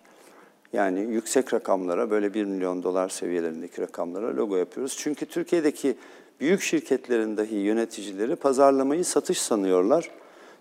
Yani 0.74 1.00
yüksek 1.00 1.54
rakamlara, 1.54 2.10
böyle 2.10 2.34
1 2.34 2.46
milyon 2.46 2.84
dolar 2.84 3.10
seviyelerindeki 3.10 3.82
rakamlara 3.82 4.36
logo 4.36 4.56
yapıyoruz. 4.56 4.96
Çünkü 4.98 5.26
Türkiye'deki 5.26 5.96
büyük 6.40 6.62
şirketlerin 6.62 7.38
dahi 7.38 7.56
yöneticileri 7.56 8.36
pazarlamayı 8.36 9.06
satış 9.06 9.42
sanıyorlar. 9.42 10.10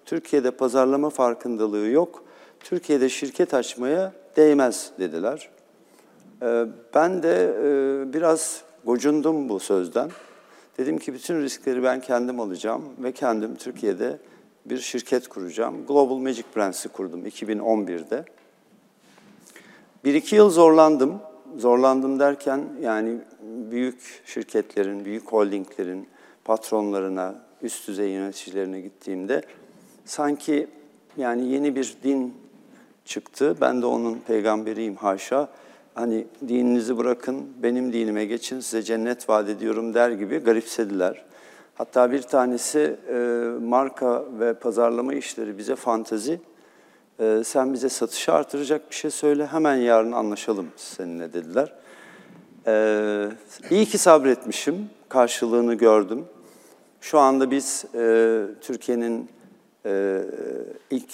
Türkiye'de 0.05 0.51
pazarlama 0.51 1.11
farkındalığı 1.11 1.87
yok. 1.87 2.25
Türkiye'de 2.61 3.09
şirket 3.09 3.55
açmaya 3.55 4.13
değmez 4.37 4.91
dediler. 4.99 5.51
Ee, 6.43 6.67
Ben 6.95 7.23
de 7.23 7.55
e, 7.65 8.13
biraz 8.13 8.63
gocundum 8.85 9.49
bu 9.49 9.61
sözden. 9.61 10.11
Dedim 10.79 10.99
ki 10.99 11.15
bütün 11.15 11.43
riskleri 11.43 11.83
ben 11.83 12.01
kendim 12.01 12.41
alacağım 12.41 12.83
ve 12.99 13.13
kendim 13.13 13.57
Türkiye'de 13.57 14.19
bir 14.67 14.79
şirket 14.79 15.29
kuracağım. 15.29 15.87
Global 15.87 16.17
Magic 16.17 16.45
Brands'i 16.57 16.89
kurdum 16.89 17.27
2011'de. 17.27 18.25
Bir 20.05 20.15
iki 20.15 20.37
yıl 20.37 20.51
zorlandım. 20.51 21.19
Zorlandım 21.59 22.21
derken 22.21 22.61
yani 22.81 23.19
büyük 23.71 24.23
şirketlerin, 24.25 25.05
büyük 25.05 25.33
holdinglerin 25.33 26.09
patronlarına, 26.45 27.35
üst 27.63 27.89
düzey 27.89 28.11
yöneticilerine 28.11 28.81
gittiğimde 28.81 29.43
sanki 30.05 30.69
yani 31.17 31.49
yeni 31.49 31.77
bir 31.77 31.97
din 32.05 32.35
çıktı. 33.05 33.57
Ben 33.61 33.83
de 33.83 33.87
onun 33.87 34.19
peygamberiyim 34.27 34.97
haşa. 34.97 35.49
Hani 35.95 36.27
dininizi 36.49 36.99
bırakın, 36.99 37.47
benim 37.63 37.93
dinime 37.93 38.25
geçin, 38.25 38.61
size 38.61 38.83
cennet 38.83 39.29
vaat 39.29 39.49
ediyorum 39.49 39.95
der 39.95 40.11
gibi 40.11 40.39
garipsediler. 40.39 41.25
Hatta 41.75 42.13
bir 42.13 42.23
tanesi 42.23 42.97
e, 43.09 43.15
marka 43.63 44.25
ve 44.41 44.55
pazarlama 44.55 45.15
işleri 45.15 45.59
bize 45.59 45.77
fantezi. 45.77 46.41
E, 47.21 47.43
sen 47.45 47.73
bize 47.73 47.89
satışı 47.89 48.33
artıracak 48.33 48.91
bir 48.91 48.95
şey 48.95 49.11
söyle, 49.11 49.47
hemen 49.47 49.77
yarın 49.77 50.13
anlaşalım 50.13 50.67
seninle 50.77 51.33
dediler. 51.33 51.73
E, 52.67 53.29
iyi 53.71 53.87
ki 53.87 53.99
sabretmişim, 53.99 54.91
karşılığını 55.09 55.75
gördüm. 55.75 56.25
Şu 57.01 57.19
anda 57.19 57.51
biz 57.51 57.85
e, 57.95 58.45
Türkiye'nin 58.61 59.29
e, 59.87 60.23
ilk 60.91 61.11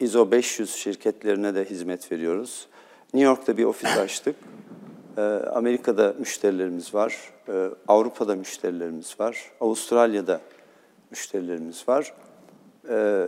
ISO 0.00 0.30
500 0.30 0.74
şirketlerine 0.74 1.54
de 1.54 1.64
hizmet 1.64 2.12
veriyoruz. 2.12 2.68
New 3.14 3.28
York'ta 3.28 3.56
bir 3.56 3.64
ofis 3.64 3.96
açtık. 3.98 4.36
E, 5.16 5.20
Amerika'da 5.54 6.14
müşterilerimiz 6.18 6.94
var. 6.94 7.32
E, 7.48 7.68
Avrupa'da 7.88 8.34
müşterilerimiz 8.34 9.20
var. 9.20 9.50
Avustralya'da 9.60 10.40
müşterilerimiz 11.10 11.88
var. 11.88 12.14
E, 12.88 13.26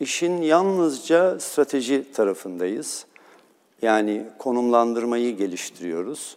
işin 0.00 0.42
yalnızca 0.42 1.40
strateji 1.40 2.12
tarafındayız. 2.12 3.06
Yani 3.82 4.26
konumlandırmayı 4.38 5.36
geliştiriyoruz. 5.36 6.36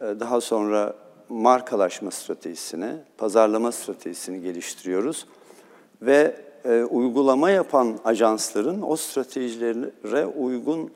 E, 0.00 0.04
Daha 0.04 0.40
sonra 0.40 0.94
markalaşma 1.28 2.10
stratejisini, 2.10 2.90
pazarlama 3.18 3.72
stratejisini 3.72 4.42
geliştiriyoruz. 4.42 5.26
Ve 6.02 6.36
e, 6.64 6.82
uygulama 6.82 7.50
yapan 7.50 7.98
ajansların 8.04 8.82
o 8.82 8.96
stratejilere 8.96 10.26
uygun 10.26 10.90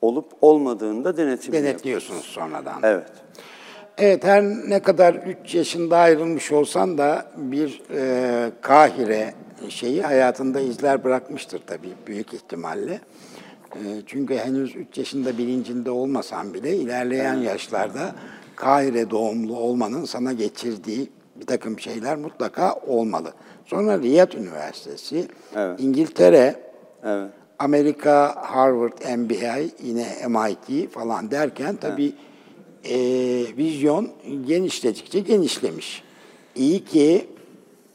olup 0.00 0.32
olmadığını 0.40 1.04
da 1.04 1.16
denetimini 1.16 1.56
yapıyoruz. 1.56 1.64
Denetliyorsunuz 1.72 2.24
sonradan. 2.24 2.80
Evet. 2.82 3.06
Evet 3.98 4.24
her 4.24 4.44
ne 4.44 4.82
kadar 4.82 5.14
3 5.44 5.54
yaşında 5.54 5.98
ayrılmış 5.98 6.52
olsan 6.52 6.98
da 6.98 7.26
bir 7.36 7.82
e, 7.94 8.50
Kahire 8.60 9.34
şeyi 9.68 10.02
hayatında 10.02 10.60
izler 10.60 11.04
bırakmıştır 11.04 11.62
tabii 11.66 11.92
büyük 12.06 12.34
ihtimalle. 12.34 13.00
E, 13.74 13.80
çünkü 14.06 14.36
henüz 14.36 14.76
3 14.76 14.98
yaşında 14.98 15.38
bilincinde 15.38 15.90
olmasan 15.90 16.54
bile 16.54 16.76
ilerleyen 16.76 17.34
yaşlarda 17.34 18.14
Kahire 18.56 19.10
doğumlu 19.10 19.56
olmanın 19.56 20.04
sana 20.04 20.32
geçirdiği 20.32 21.10
bir 21.40 21.46
takım 21.46 21.80
şeyler 21.80 22.16
mutlaka 22.16 22.74
olmalı. 22.74 23.32
Sonra 23.64 23.98
Riyad 23.98 24.32
Üniversitesi, 24.32 25.26
Evet. 25.56 25.80
İngiltere, 25.80 26.54
Evet. 27.04 27.30
Amerika, 27.58 28.36
Harvard, 28.42 29.18
MBA, 29.18 29.56
yine 29.82 30.06
MIT 30.28 30.90
falan 30.92 31.30
derken 31.30 31.76
tabii 31.76 32.12
e, 32.84 32.96
vizyon 33.56 34.10
genişledikçe 34.46 35.20
genişlemiş. 35.20 36.02
İyi 36.56 36.84
ki 36.84 37.26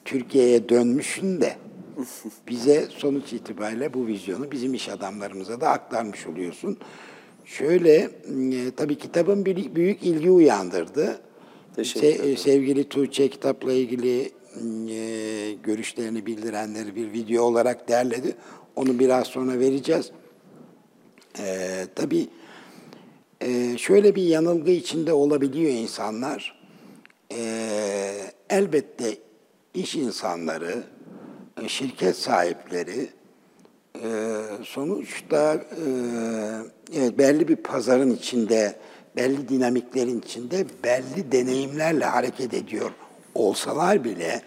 Türkiye'ye 0.06 0.70
dönmüşsün 0.70 1.42
de 1.42 1.56
bize 2.48 2.86
sonuç 2.98 3.34
itibariyle 3.34 3.94
bu 3.94 4.08
vizyonu 4.08 4.52
bizim 4.52 4.74
iş 4.74 4.90
adamlarımıza 4.90 5.62
da 5.62 5.70
aktarmış 5.70 6.28
oluyorsun. 6.28 6.78
Şöyle, 7.46 7.96
e, 7.96 8.10
tabii 8.78 8.98
kitabın 8.98 9.46
bir, 9.46 9.76
büyük 9.76 10.04
ilgi 10.04 10.32
uyandırdı. 10.32 11.22
Teşekkür 11.76 12.24
Se- 12.24 12.38
sevgili 12.38 12.84
Tuğçe 12.84 13.28
kitapla 13.30 13.74
ilgili 13.74 14.32
e, 14.92 15.54
görüşlerini 15.64 16.26
bildirenleri 16.26 16.96
bir 16.96 17.14
video 17.14 17.44
olarak 17.44 17.90
derledi. 17.90 18.36
Onu 18.76 19.00
biraz 19.00 19.28
sonra 19.28 19.60
vereceğiz. 19.60 20.12
E, 21.40 21.86
tabii 21.96 22.28
e, 23.42 23.78
şöyle 23.78 24.16
bir 24.16 24.24
yanılgı 24.24 24.72
içinde 24.72 25.14
olabiliyor 25.14 25.72
insanlar. 25.72 26.62
E, 27.32 27.42
elbette 28.50 29.18
iş 29.74 29.96
insanları, 29.96 30.84
e, 31.64 31.70
şirket 31.70 32.18
sahipleri 32.18 33.10
e, 34.04 34.10
sonuçta 34.64 35.64
e, 36.96 37.18
belli 37.18 37.48
bir 37.48 37.56
pazarın 37.56 38.12
içinde, 38.12 38.76
belli 39.16 39.50
dinamiklerin 39.50 40.20
içinde 40.20 40.66
belli 40.84 41.32
deneyimlerle 41.32 42.06
hareket 42.06 42.54
ediyor 42.54 42.92
olsalar 43.36 44.04
bile 44.04 44.42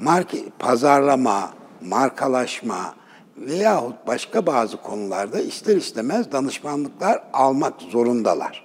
market, 0.00 0.58
pazarlama, 0.58 1.54
markalaşma 1.84 2.94
veyahut 3.36 4.06
başka 4.06 4.46
bazı 4.46 4.76
konularda 4.76 5.40
ister 5.40 5.76
istemez 5.76 6.32
danışmanlıklar 6.32 7.22
almak 7.32 7.82
zorundalar. 7.82 8.64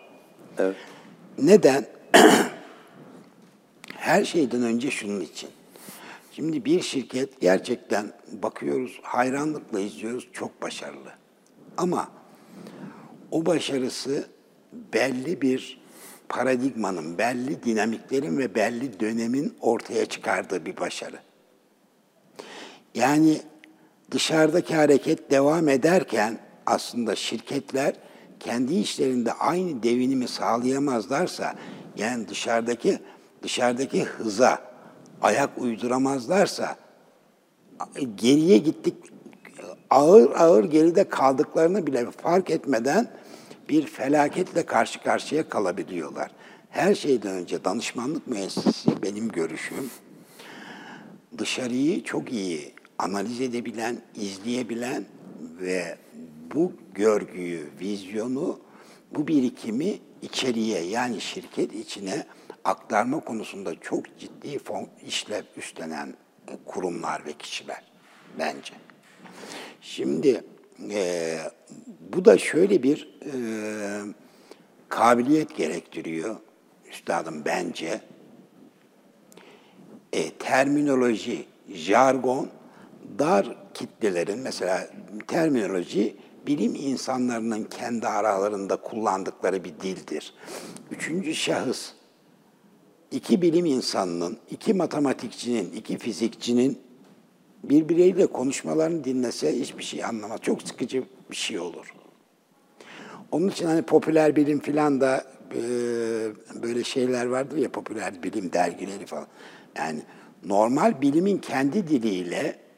Evet. 0.57 0.75
Neden? 1.37 1.85
Her 3.95 4.25
şeyden 4.25 4.63
önce 4.63 4.91
şunun 4.91 5.21
için. 5.21 5.49
Şimdi 6.31 6.65
bir 6.65 6.81
şirket 6.81 7.41
gerçekten 7.41 8.11
bakıyoruz, 8.31 8.99
hayranlıkla 9.03 9.79
izliyoruz, 9.79 10.27
çok 10.33 10.61
başarılı. 10.61 11.11
Ama 11.77 12.07
o 13.31 13.45
başarısı 13.45 14.27
belli 14.93 15.41
bir 15.41 15.81
paradigmanın, 16.29 17.17
belli 17.17 17.63
dinamiklerin 17.63 18.37
ve 18.37 18.55
belli 18.55 18.99
dönemin 18.99 19.57
ortaya 19.61 20.05
çıkardığı 20.05 20.65
bir 20.65 20.77
başarı. 20.77 21.19
Yani 22.99 23.41
dışarıdaki 24.11 24.75
hareket 24.75 25.31
devam 25.31 25.69
ederken 25.69 26.39
aslında 26.65 27.15
şirketler 27.15 27.93
kendi 28.39 28.75
işlerinde 28.75 29.33
aynı 29.33 29.83
devinimi 29.83 30.27
sağlayamazlarsa, 30.27 31.55
yani 31.97 32.27
dışarıdaki 32.27 32.99
dışarıdaki 33.43 34.03
hıza 34.03 34.61
ayak 35.21 35.49
uyduramazlarsa 35.57 36.75
geriye 38.15 38.57
gittik 38.57 38.95
ağır 39.89 40.31
ağır 40.31 40.63
geride 40.63 41.09
kaldıklarını 41.09 41.87
bile 41.87 42.11
fark 42.11 42.49
etmeden 42.49 43.11
bir 43.69 43.85
felaketle 43.85 44.65
karşı 44.65 45.03
karşıya 45.03 45.49
kalabiliyorlar. 45.49 46.31
Her 46.69 46.95
şeyden 46.95 47.31
önce 47.31 47.65
danışmanlık 47.65 48.27
müessesesi 48.27 49.01
benim 49.01 49.29
görüşüm 49.29 49.89
dışarıyı 51.37 52.03
çok 52.03 52.31
iyi 52.31 52.73
analiz 52.99 53.41
edebilen, 53.41 53.97
izleyebilen 54.15 55.05
ve 55.61 55.97
bu 56.55 56.73
görgüyü, 56.93 57.69
vizyonu, 57.81 58.59
bu 59.11 59.27
birikimi 59.27 59.99
içeriye 60.21 60.81
yani 60.81 61.21
şirket 61.21 61.73
içine 61.73 62.25
aktarma 62.63 63.19
konusunda 63.19 63.79
çok 63.79 64.17
ciddi 64.19 64.59
işlev 65.07 65.43
üstlenen 65.57 66.13
kurumlar 66.65 67.25
ve 67.25 67.33
kişiler 67.33 67.83
bence. 68.39 68.73
Şimdi 69.81 70.43
e, 70.89 71.37
bu 72.13 72.25
da 72.25 72.37
şöyle 72.37 72.83
bir 72.83 73.19
e, 73.25 73.33
kabiliyet 74.89 75.55
gerektiriyor. 75.55 76.35
üstadım 76.89 77.41
bence 77.45 78.01
e, 80.13 80.29
terminoloji, 80.29 81.45
jargon 81.73 82.49
dar 83.19 83.57
kitlelerin 83.73 84.39
mesela 84.39 84.87
terminoloji 85.27 86.15
bilim 86.47 86.75
insanlarının 86.75 87.63
kendi 87.63 88.07
aralarında 88.07 88.75
kullandıkları 88.75 89.63
bir 89.63 89.73
dildir. 89.79 90.33
Üçüncü 90.91 91.35
şahıs 91.35 91.91
iki 93.11 93.41
bilim 93.41 93.65
insanının, 93.65 94.37
iki 94.51 94.73
matematikçinin, 94.73 95.71
iki 95.71 95.97
fizikçinin 95.97 96.79
birbirleriyle 97.63 98.27
konuşmalarını 98.27 99.03
dinlese 99.03 99.59
hiçbir 99.59 99.83
şey 99.83 100.05
anlamaz. 100.05 100.39
Çok 100.41 100.61
sıkıcı 100.61 101.03
bir 101.31 101.35
şey 101.35 101.59
olur. 101.59 101.93
Onun 103.31 103.47
için 103.47 103.65
hani 103.65 103.81
popüler 103.81 104.35
bilim 104.35 104.59
filan 104.59 105.01
da 105.01 105.23
e, 105.55 105.61
böyle 106.63 106.83
şeyler 106.83 107.25
vardır 107.25 107.57
ya 107.57 107.71
popüler 107.71 108.23
bilim 108.23 108.53
dergileri 108.53 109.05
falan. 109.05 109.27
Yani 109.77 109.99
normal 110.45 111.01
bilimin 111.01 111.37
kendi 111.37 111.87
diliyle 111.87 112.68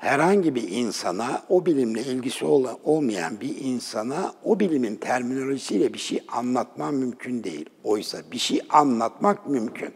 herhangi 0.00 0.54
bir 0.54 0.68
insana, 0.70 1.42
o 1.48 1.66
bilimle 1.66 2.02
ilgisi 2.02 2.44
ol- 2.44 2.78
olmayan 2.84 3.40
bir 3.40 3.56
insana 3.60 4.32
o 4.44 4.60
bilimin 4.60 4.96
terminolojisiyle 4.96 5.94
bir 5.94 5.98
şey 5.98 6.22
anlatman 6.28 6.94
mümkün 6.94 7.44
değil. 7.44 7.66
Oysa 7.84 8.18
bir 8.32 8.38
şey 8.38 8.60
anlatmak 8.70 9.48
mümkün. 9.48 9.90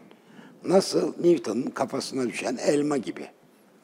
Nasıl 0.65 1.13
Newton'un 1.23 1.63
kafasına 1.69 2.29
düşen 2.29 2.57
elma 2.67 2.97
gibi. 2.97 3.27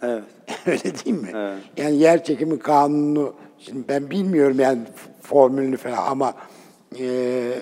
Evet. 0.01 0.23
Öyle 0.65 0.83
değil 0.83 1.21
mi? 1.21 1.59
Yani 1.77 1.95
yer 1.97 2.23
çekimi 2.23 2.59
kanunu, 2.59 3.33
şimdi 3.59 3.87
ben 3.87 4.09
bilmiyorum 4.09 4.59
yani 4.59 4.79
formülünü 5.21 5.77
falan 5.77 6.07
ama 6.07 6.33
e, 6.99 7.53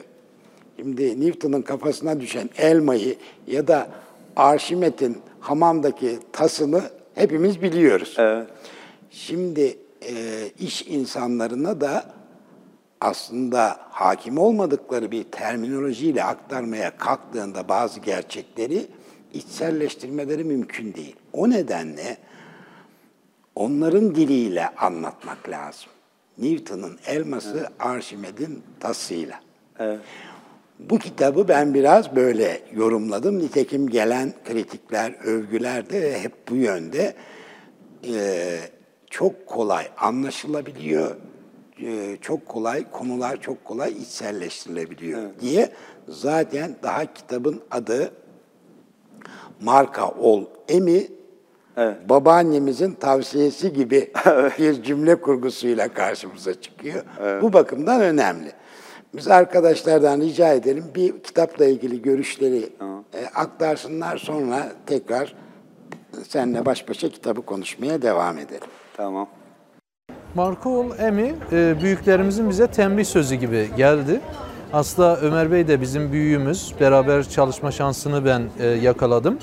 şimdi 0.78 1.22
Newton'un 1.22 1.62
kafasına 1.62 2.20
düşen 2.20 2.50
elmayı 2.58 3.16
ya 3.48 3.68
da 3.68 3.88
Arşimet'in 4.36 5.18
hamamdaki 5.40 6.20
tasını 6.32 6.82
hepimiz 7.20 7.62
biliyoruz. 7.62 8.16
Evet. 8.18 8.48
Şimdi 9.12 9.78
e, 10.02 10.14
iş 10.60 10.82
insanlarına 10.82 11.82
da 11.82 12.06
aslında 13.02 13.80
hakim 13.90 14.38
olmadıkları 14.38 15.12
bir 15.12 15.24
terminolojiyle 15.24 16.24
aktarmaya 16.24 16.98
kalktığında 16.98 17.70
bazı 17.70 18.00
gerçekleri 18.00 18.88
içselleştirmeleri 19.34 20.44
mümkün 20.44 20.94
değil. 20.94 21.16
O 21.34 21.50
nedenle 21.50 22.18
onların 23.56 24.16
diliyle 24.16 24.70
anlatmak 24.76 25.50
lazım. 25.50 25.90
Newton'un 26.38 27.00
elması 27.06 27.70
Arşimed'in 27.80 28.64
tasıyla. 28.80 29.40
Evet. 29.80 30.00
Bu 30.80 31.00
kitabı 31.00 31.48
ben 31.48 31.74
biraz 31.74 32.16
böyle 32.16 32.62
yorumladım. 32.74 33.40
Nitekim 33.40 33.90
gelen 33.90 34.34
kritikler, 34.46 35.16
övgüler 35.24 35.90
de 35.90 36.20
hep 36.20 36.34
bu 36.50 36.56
yönde. 36.56 37.14
Ee, 38.14 38.60
çok 39.10 39.48
kolay 39.48 39.88
anlaşılabiliyor, 39.98 41.16
ee, 41.82 42.18
çok 42.22 42.46
kolay, 42.46 42.92
konular 42.92 43.42
çok 43.42 43.66
kolay 43.66 43.92
içselleştirilebiliyor 43.92 45.22
diye 45.42 45.70
zaten 46.08 46.76
daha 46.84 47.14
kitabın 47.14 47.62
adı 47.72 48.12
Marka 49.62 50.10
Ol 50.10 50.46
Emi 50.68 51.08
Evet. 51.78 52.10
babaannemizin 52.10 52.92
tavsiyesi 52.92 53.74
gibi 53.74 54.12
bir 54.60 54.84
cümle 54.84 55.22
kurgusuyla 55.22 55.94
karşımıza 55.94 56.62
çıkıyor. 56.62 57.04
Bu 57.42 57.54
bakımdan 57.54 58.02
önemli. 58.02 58.52
Biz 59.14 59.28
arkadaşlardan 59.28 60.22
rica 60.22 60.54
edelim 60.54 60.86
bir 60.96 61.20
kitapla 61.20 61.66
ilgili 61.66 62.02
görüşleri 62.02 62.70
e, 63.14 63.26
aktarsınlar 63.36 64.18
sonra 64.18 64.72
tekrar 64.86 65.36
seninle 66.28 66.66
baş 66.66 66.90
başa 66.90 67.10
kitabı 67.10 67.42
konuşmaya 67.42 68.02
devam 68.02 68.38
edelim. 68.38 68.68
Tamam. 68.98 69.28
Marco 70.36 70.96
Emi 71.00 71.36
e, 71.52 71.76
büyüklerimizin 71.82 72.50
bize 72.50 72.68
tembih 72.68 73.06
sözü 73.06 73.36
gibi 73.36 73.70
geldi. 73.78 74.22
Aslında 74.74 75.22
Ömer 75.22 75.52
Bey 75.52 75.68
de 75.68 75.82
bizim 75.82 76.12
büyüğümüz. 76.12 76.74
Beraber 76.80 77.30
çalışma 77.30 77.72
şansını 77.72 78.26
ben 78.26 78.42
e, 78.60 78.68
yakaladım 78.68 79.40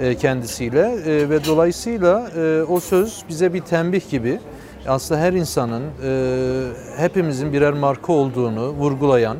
e, 0.00 0.14
kendisiyle 0.14 0.80
E, 1.06 1.30
ve 1.30 1.44
dolayısıyla 1.44 2.30
e, 2.36 2.62
o 2.62 2.80
söz 2.80 3.24
bize 3.28 3.54
bir 3.54 3.60
tembih 3.60 4.10
gibi. 4.10 4.40
Aslında 4.88 5.20
her 5.20 5.32
insanın, 5.32 5.82
e, 6.04 6.68
hepimizin 6.96 7.52
birer 7.52 7.72
marka 7.72 8.12
olduğunu 8.12 8.68
vurgulayan 8.68 9.36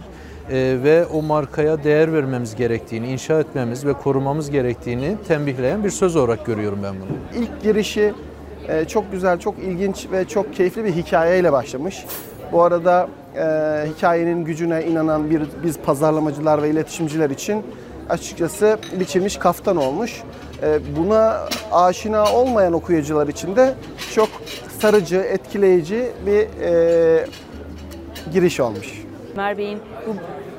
e, 0.51 0.77
ve 0.85 1.07
o 1.07 1.23
markaya 1.23 1.85
değer 1.85 2.13
vermemiz 2.13 2.55
gerektiğini, 2.57 3.09
inşa 3.09 3.41
etmemiz 3.41 3.87
ve 3.87 3.93
korumamız 3.93 4.51
gerektiğini 4.51 5.17
tembihleyen 5.29 5.85
bir 5.85 5.91
söz 5.91 6.17
olarak 6.17 6.47
görüyorum 6.47 6.79
ben 6.83 6.95
bunu. 6.95 7.43
İlk 7.43 7.63
girişi 7.63 8.15
e, 8.69 8.85
çok 8.85 9.13
güzel, 9.13 9.39
çok 9.39 9.59
ilginç 9.59 10.07
ve 10.13 10.25
çok 10.25 10.55
keyifli 10.55 10.85
bir 10.85 10.93
hikayeyle 10.93 11.53
başlamış. 11.53 12.05
Bu 12.53 12.63
arada 12.63 13.09
e, 13.37 13.43
hikayenin 13.97 14.45
gücüne 14.45 14.85
inanan 14.85 15.31
bir 15.31 15.43
biz 15.65 15.79
pazarlamacılar 15.79 16.63
ve 16.63 16.71
iletişimciler 16.71 17.31
için 17.31 17.63
açıkçası 18.09 18.79
biçilmiş 19.01 19.37
kaftan 19.37 19.77
olmuş. 19.77 20.23
E, 20.63 20.81
buna 20.97 21.49
aşina 21.73 22.33
olmayan 22.35 22.73
okuyucular 22.73 23.29
için 23.29 23.57
de 23.57 23.75
çok 24.15 24.29
sarıcı, 24.79 25.17
etkileyici 25.17 26.11
bir 26.27 26.61
e, 26.61 27.27
giriş 28.33 28.61
olmuş. 28.61 29.03
Ömer 29.33 29.59
Bey'in 29.59 29.79
bu 30.07 30.15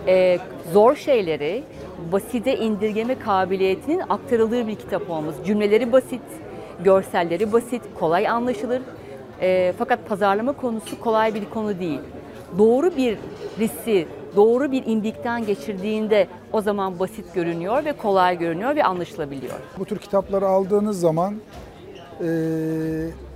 e, 0.10 0.40
zor 0.74 0.96
şeyleri 0.96 1.64
basite 2.12 2.58
indirgeme 2.58 3.20
kabiliyetinin 3.20 4.02
aktarıldığı 4.10 4.68
bir 4.68 4.76
kitap 4.76 5.10
olması. 5.10 5.44
Cümleleri 5.44 5.92
basit, 5.92 6.22
görselleri 6.84 7.54
basit, 7.54 7.82
kolay 8.00 8.28
anlaşılır. 8.28 8.82
E, 9.42 9.74
fakat 9.78 10.10
pazarlama 10.10 10.54
konusu 10.54 11.02
kolay 11.02 11.34
bir 11.34 11.46
konu 11.54 11.80
değil. 11.80 12.00
Doğru 12.58 12.98
bir 12.98 13.18
rissi, 13.60 14.08
doğru 14.36 14.72
bir 14.72 14.86
imbikten 14.86 15.46
geçirdiğinde 15.46 16.28
o 16.52 16.62
zaman 16.62 17.00
basit 17.00 17.34
görünüyor 17.34 17.86
ve 17.86 17.94
kolay 17.94 18.38
görünüyor 18.38 18.76
ve 18.76 18.84
anlaşılabiliyor. 18.84 19.54
Bu 19.80 19.86
tür 19.86 19.98
kitapları 19.98 20.48
aldığınız 20.48 21.00
zaman 21.00 21.36
e, 22.22 22.28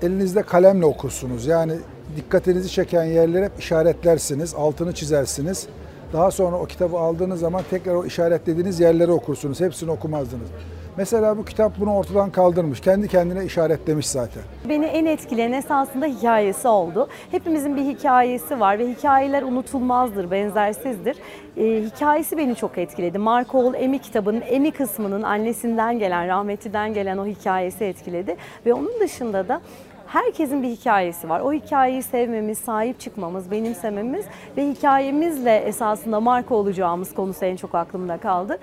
elinizde 0.01 0.41
kalemle 0.41 0.85
okursunuz. 0.85 1.45
Yani 1.45 1.73
dikkatinizi 2.15 2.69
çeken 2.69 3.03
yerleri 3.03 3.45
hep 3.45 3.59
işaretlersiniz, 3.59 4.55
altını 4.55 4.93
çizersiniz. 4.93 5.67
Daha 6.13 6.31
sonra 6.31 6.55
o 6.55 6.65
kitabı 6.65 6.97
aldığınız 6.97 7.39
zaman 7.39 7.63
tekrar 7.69 7.95
o 7.95 8.05
işaretlediğiniz 8.05 8.79
yerleri 8.79 9.11
okursunuz. 9.11 9.59
Hepsini 9.59 9.91
okumazdınız. 9.91 10.49
Mesela 10.97 11.37
bu 11.37 11.45
kitap 11.45 11.79
bunu 11.79 11.95
ortadan 11.95 12.29
kaldırmış. 12.29 12.81
Kendi 12.81 13.07
kendine 13.07 13.45
işaretlemiş 13.45 14.07
zaten. 14.07 14.43
Beni 14.69 14.85
en 14.85 15.05
etkileyen 15.05 15.51
esasında 15.51 16.05
hikayesi 16.05 16.67
oldu. 16.67 17.07
Hepimizin 17.31 17.75
bir 17.75 17.81
hikayesi 17.81 18.59
var 18.59 18.79
ve 18.79 18.89
hikayeler 18.89 19.43
unutulmazdır, 19.43 20.31
benzersizdir. 20.31 21.17
Ee, 21.57 21.63
hikayesi 21.63 22.37
beni 22.37 22.55
çok 22.55 22.77
etkiledi. 22.77 23.17
Marco 23.17 23.57
Oğul 23.57 23.73
Emi 23.73 23.99
kitabının 23.99 24.43
Emi 24.47 24.71
kısmının 24.71 25.23
annesinden 25.23 25.99
gelen, 25.99 26.27
rahmetliden 26.27 26.93
gelen 26.93 27.17
o 27.17 27.25
hikayesi 27.25 27.85
etkiledi. 27.85 28.37
Ve 28.65 28.73
onun 28.73 28.99
dışında 28.99 29.47
da 29.47 29.61
herkesin 30.07 30.63
bir 30.63 30.69
hikayesi 30.69 31.29
var. 31.29 31.39
O 31.39 31.53
hikayeyi 31.53 32.03
sevmemiz, 32.03 32.57
sahip 32.57 32.99
çıkmamız, 32.99 33.51
benimsememiz 33.51 34.25
ve 34.57 34.69
hikayemizle 34.69 35.57
esasında 35.57 36.19
marka 36.19 36.55
olacağımız 36.55 37.13
konusu 37.13 37.45
en 37.45 37.55
çok 37.55 37.75
aklımda 37.75 38.17
kaldı. 38.17 38.59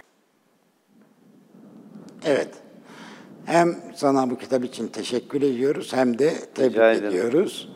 Evet. 2.25 2.49
Hem 3.45 3.77
sana 3.95 4.31
bu 4.31 4.39
kitap 4.39 4.65
için 4.65 4.89
teşekkür 4.89 5.43
ediyoruz 5.43 5.93
hem 5.95 6.19
de 6.19 6.33
tebrik 6.55 7.03
ediyoruz. 7.03 7.69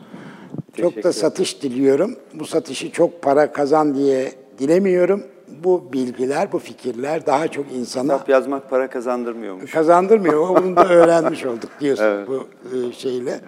Teşekkür 0.73 0.95
çok 0.95 1.03
da 1.03 1.13
satış 1.13 1.61
diliyorum. 1.63 2.15
Bu 2.33 2.45
satışı 2.45 2.91
çok 2.91 3.21
para 3.21 3.51
kazan 3.51 3.95
diye 3.95 4.31
dilemiyorum. 4.59 5.23
Bu 5.63 5.93
bilgiler, 5.93 6.51
bu 6.51 6.59
fikirler 6.59 7.25
daha 7.25 7.47
çok 7.47 7.71
insana 7.71 8.13
Kitap 8.13 8.29
yazmak 8.29 8.69
para 8.69 8.89
kazandırmıyormuş. 8.89 9.71
kazandırmıyor. 9.71 10.49
Onu 10.49 10.75
da 10.75 10.87
öğrenmiş 10.87 11.45
olduk 11.45 11.69
diyorsun 11.79 12.27
bu 12.27 12.47
e, 12.77 12.93
şeyle, 12.93 13.39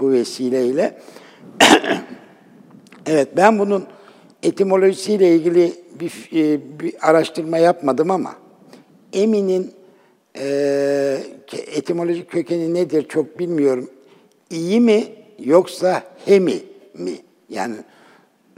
bu 0.00 0.12
vesileyle. 0.12 0.98
evet 3.06 3.36
ben 3.36 3.58
bunun 3.58 3.84
etimolojisiyle 4.42 5.34
ilgili 5.36 5.72
bir, 6.00 6.30
e, 6.34 6.60
bir 6.80 6.94
araştırma 7.00 7.58
yapmadım 7.58 8.10
ama 8.10 8.32
Emin'in 9.12 9.77
e, 10.40 11.18
etimolojik 11.52 12.30
kökeni 12.30 12.74
nedir 12.74 13.08
çok 13.08 13.38
bilmiyorum. 13.38 13.90
İyi 14.50 14.80
mi 14.80 15.04
yoksa 15.38 16.02
hemi 16.24 16.54
mi? 16.94 17.12
Yani 17.48 17.74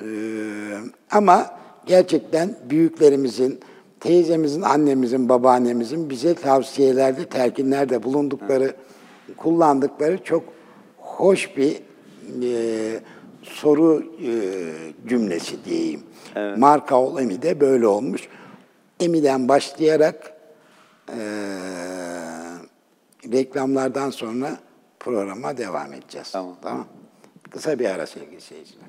e, 0.03 0.07
ama 1.11 1.47
gerçekten 1.87 2.57
büyüklerimizin, 2.71 3.61
teyzemizin, 4.01 4.62
annemizin, 4.62 5.29
babaannemizin 5.29 6.11
bize 6.11 6.35
tavsiyelerde, 6.35 7.25
telkinlerde 7.25 8.03
bulundukları, 8.03 8.75
kullandıkları 9.37 10.25
çok 10.25 10.43
hoş 10.99 11.57
bir 11.57 11.77
e, 12.43 13.01
soru 13.43 14.05
e, 14.23 14.33
cümlesi 15.09 15.64
diyeyim. 15.64 16.01
Marka 16.57 17.01
olemi 17.01 17.43
de 17.43 17.61
böyle 17.61 17.87
olmuş. 17.87 18.29
Emi'den 19.01 19.49
başlayarak 19.49 20.39
eee, 21.18 22.61
reklamlardan 23.33 24.11
sonra 24.11 24.59
programa 25.01 25.57
devam 25.57 25.92
edeceğiz. 25.92 26.31
Tamam. 26.33 26.57
Tamam. 26.62 26.87
Kısa 27.51 27.79
bir 27.79 27.85
ara 27.90 28.07
sevgili 28.07 28.40
seyirciler. 28.40 28.87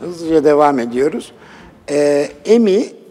Hızlıca 0.00 0.44
devam 0.44 0.78
ediyoruz. 0.78 1.32
Ee, 1.90 2.28
emi 2.44 3.01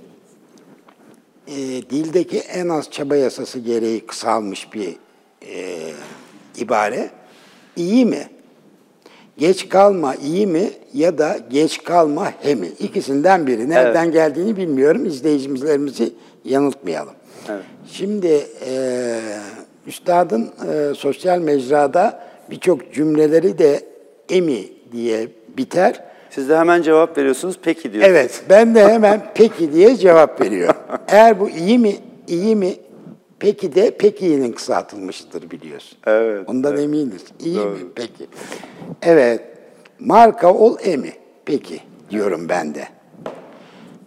e, 1.51 1.89
dildeki 1.89 2.39
en 2.39 2.69
az 2.69 2.91
çaba 2.91 3.15
yasası 3.15 3.59
gereği 3.59 4.05
kısalmış 4.05 4.73
bir 4.73 4.95
e, 5.47 5.91
ibare. 6.57 7.09
İyi 7.75 8.05
mi? 8.05 8.29
Geç 9.37 9.69
kalma 9.69 10.15
iyi 10.15 10.47
mi 10.47 10.69
ya 10.93 11.17
da 11.17 11.37
geç 11.49 11.83
kalma 11.83 12.33
he 12.41 12.55
mi? 12.55 12.67
İkisinden 12.79 13.47
biri. 13.47 13.69
Nereden 13.69 14.11
geldiğini 14.11 14.57
bilmiyorum. 14.57 15.05
İzleyicilerimizi 15.05 16.13
yanıltmayalım. 16.45 17.13
Evet. 17.49 17.63
Şimdi 17.91 18.45
e, 18.67 19.19
üstadın 19.87 20.51
e, 20.67 20.93
sosyal 20.95 21.39
mecrada 21.39 22.23
birçok 22.49 22.93
cümleleri 22.93 23.57
de 23.57 23.83
emi 24.29 24.63
diye 24.91 25.27
biter. 25.57 26.03
Siz 26.31 26.49
de 26.49 26.57
hemen 26.57 26.81
cevap 26.81 27.17
veriyorsunuz. 27.17 27.59
Peki 27.61 27.93
diyorsunuz. 27.93 28.17
Evet, 28.17 28.43
ben 28.49 28.75
de 28.75 28.87
hemen 28.87 29.31
peki 29.35 29.73
diye 29.73 29.95
cevap 29.95 30.41
veriyorum. 30.41 30.75
Eğer 31.07 31.39
bu 31.39 31.49
iyi 31.49 31.79
mi, 31.79 31.95
iyi 32.27 32.55
mi, 32.55 32.75
peki 33.39 33.75
de 33.75 33.91
peki'nin 33.91 34.51
kısaltılmıştır 34.51 35.51
biliyorsun. 35.51 35.97
Evet, 36.07 36.49
Ondan 36.49 36.77
eminiz. 36.77 37.23
İyi 37.39 37.57
mi, 37.59 37.77
peki. 37.95 38.27
Evet, 39.01 39.41
marka 39.99 40.53
ol 40.53 40.77
emi, 40.83 41.13
peki 41.45 41.79
diyorum 42.09 42.49
ben 42.49 42.75
de. 42.75 42.87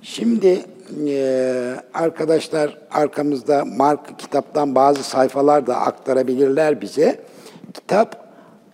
Şimdi 0.03 0.61
eee, 1.07 1.75
arkadaşlar 1.95 2.79
arkamızda 2.91 3.65
marka 3.65 4.17
kitaptan 4.17 4.75
bazı 4.75 5.03
sayfalar 5.03 5.67
da 5.67 5.77
aktarabilirler 5.77 6.81
bize. 6.81 7.21
Kitap 7.75 8.24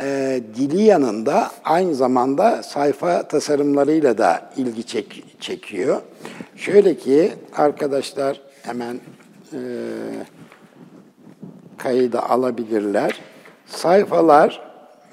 eee, 0.02 0.42
dili 0.56 0.82
yanında 0.82 1.50
aynı 1.64 1.94
zamanda 1.94 2.62
sayfa 2.62 3.22
tasarımlarıyla 3.28 4.18
da 4.18 4.50
ilgi 4.56 4.82
çek- 4.86 5.40
çekiyor. 5.40 6.00
Şöyle 6.56 6.96
ki 6.96 7.32
arkadaşlar 7.56 8.40
hemen 8.62 9.00
eee 9.52 9.58
kaydı 11.78 12.18
alabilirler. 12.20 13.20
Sayfalar 13.66 14.62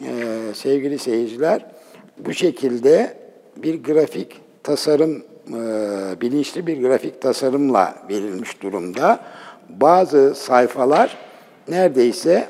eee, 0.02 0.08
sevgili 0.54 1.00
seyirciler 1.00 1.66
bu 2.18 2.34
şekilde 2.34 3.18
bir 3.58 3.84
grafik 3.84 4.42
tasarım 4.64 5.24
eee, 5.48 5.58
bilinçli 6.22 6.68
bir 6.68 6.82
grafik 6.82 7.22
tasarımla 7.22 7.96
verilmiş 8.10 8.62
durumda. 8.62 9.20
Bazı 9.70 10.36
sayfalar 10.36 11.18
neredeyse 11.68 12.48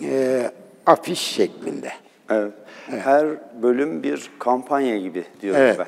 eee, 0.00 0.50
afiş 0.86 1.20
şeklinde. 1.20 1.92
Evet. 2.30 2.52
Her 2.86 3.26
bölüm 3.62 4.02
bir 4.02 4.30
kampanya 4.38 4.98
gibi 4.98 5.24
diyorum 5.42 5.60
Evet. 5.62 5.78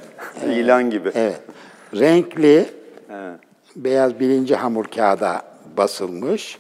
ben. 0.43 0.51
İlan 0.51 0.91
gibi. 0.91 1.11
Evet. 1.15 1.41
Renkli 1.95 2.69
Evet. 3.13 3.41
beyaz 3.77 4.21
birinci 4.21 4.57
hamur 4.57 4.85
kağıda 4.85 5.43
basılmış. 5.77 6.59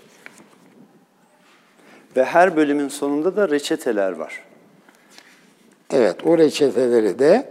Ve 2.16 2.24
her 2.24 2.56
bölümün 2.56 2.88
sonunda 2.88 3.36
da 3.36 3.48
reçeteler 3.50 4.12
var. 4.12 4.42
Evet, 5.92 6.26
o 6.26 6.38
reçeteleri 6.38 7.18
de 7.18 7.48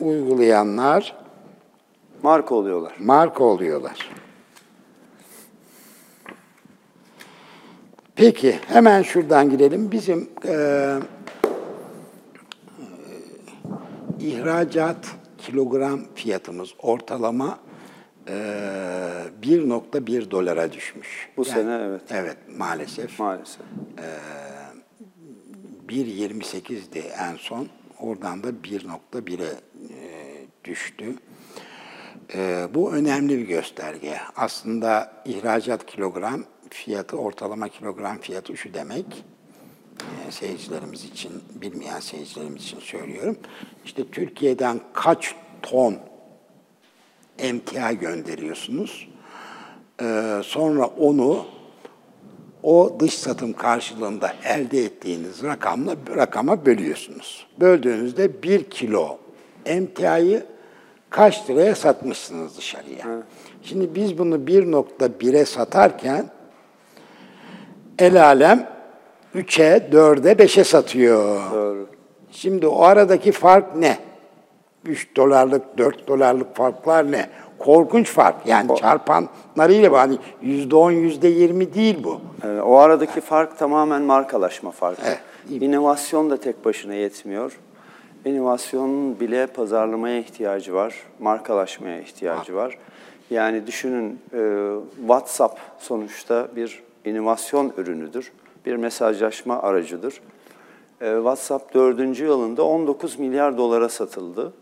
uygulayanlar 0.00 1.16
Marka 2.22 2.54
oluyorlar. 2.54 2.92
marka 2.98 3.44
oluyorlar. 3.44 4.10
Peki, 8.16 8.58
hemen 8.68 9.02
şuradan 9.02 9.50
girelim. 9.50 9.92
Bizim 9.92 10.28
eee, 10.44 10.94
ihracat 14.20 15.06
kilogram 15.38 16.00
fiyatımız 16.14 16.74
ortalama 16.82 17.58
eee 18.28 18.34
1.1 19.42 20.30
dolara 20.30 20.72
düşmüş. 20.72 21.28
Bu 21.36 21.44
sene 21.44 21.74
evet. 21.88 22.02
Evet, 22.10 22.36
maalesef. 22.58 23.18
Maalesef. 23.18 23.60
1.28'di 25.88 26.98
en 26.98 27.36
son. 27.36 27.68
Oradan 28.00 28.42
da 28.42 28.48
1.1'e 28.48 29.44
e, 29.44 29.54
düştü. 30.64 31.14
E, 32.34 32.68
bu 32.74 32.92
önemli 32.92 33.38
bir 33.38 33.46
gösterge. 33.46 34.16
Aslında 34.36 35.12
ihracat 35.24 35.86
kilogram 35.86 36.44
fiyatı, 36.74 37.16
ortalama 37.16 37.68
kilogram 37.68 38.18
fiyatı 38.18 38.56
şu 38.56 38.74
demek. 38.74 39.24
E, 40.28 40.32
seyircilerimiz 40.32 41.04
için, 41.04 41.32
bilmeyen 41.54 42.00
seyircilerimiz 42.00 42.62
için 42.62 42.80
söylüyorum. 42.80 43.36
İşte 43.84 44.10
Türkiye'den 44.10 44.80
kaç 44.92 45.34
ton 45.62 45.96
emtia 47.38 47.92
gönderiyorsunuz. 47.92 49.08
E, 50.02 50.40
sonra 50.44 50.86
onu 50.86 51.46
o 52.62 52.96
dış 53.00 53.14
satım 53.14 53.52
karşılığında 53.52 54.34
elde 54.44 54.84
ettiğiniz 54.84 55.42
rakamla 55.42 55.96
rakama 56.16 56.66
bölüyorsunuz. 56.66 57.46
Böldüğünüzde 57.60 58.42
bir 58.42 58.64
kilo 58.70 59.18
emtiayı 59.66 60.46
kaç 61.10 61.50
liraya 61.50 61.74
satmışsınız 61.74 62.56
dışarıya. 62.56 63.22
Şimdi 63.62 63.94
biz 63.94 64.18
bunu 64.18 64.36
1.1'e 64.36 65.44
satarken 65.44 66.30
el 67.98 68.24
alem 68.24 68.66
3'e, 69.34 69.90
4'e, 69.92 70.32
5'e 70.32 70.64
satıyor. 70.64 71.52
Doğru. 71.52 71.86
Şimdi 72.30 72.66
o 72.66 72.82
aradaki 72.82 73.32
fark 73.32 73.76
ne? 73.76 73.98
3 74.86 75.16
dolarlık, 75.16 75.78
4 75.78 76.08
dolarlık 76.08 76.56
farklar 76.56 77.12
ne? 77.12 77.28
Korkunç 77.58 78.10
fark. 78.10 78.46
Yani 78.46 78.76
çarpanlarıyla 78.76 79.92
bu. 79.92 79.98
Hani 79.98 80.18
%10, 80.42 80.92
%20 80.92 81.74
değil 81.74 82.04
bu. 82.04 82.20
Evet, 82.44 82.62
o 82.64 82.78
aradaki 82.78 83.20
fark 83.20 83.58
tamamen 83.58 84.02
markalaşma 84.02 84.70
farkı. 84.70 85.02
Evet? 85.06 85.18
İnovasyon 85.62 86.30
da 86.30 86.36
tek 86.36 86.64
başına 86.64 86.94
yetmiyor. 86.94 87.58
İnovasyonun 88.24 89.20
bile 89.20 89.46
pazarlamaya 89.46 90.18
ihtiyacı 90.18 90.74
var, 90.74 90.94
markalaşmaya 91.20 92.00
ihtiyacı 92.00 92.54
var. 92.54 92.78
Yani 93.30 93.66
düşünün 93.66 94.20
e, 94.32 94.70
WhatsApp 95.00 95.60
sonuçta 95.78 96.48
bir 96.56 96.82
inovasyon 97.04 97.72
ürünüdür, 97.76 98.32
bir 98.66 98.76
mesajlaşma 98.76 99.62
aracıdır. 99.62 100.20
E, 101.00 101.14
WhatsApp 101.14 101.74
dördüncü 101.74 102.24
yılında 102.24 102.64
19 102.64 103.18
milyar 103.18 103.58
dolara 103.58 103.88
satıldı. 103.88 104.52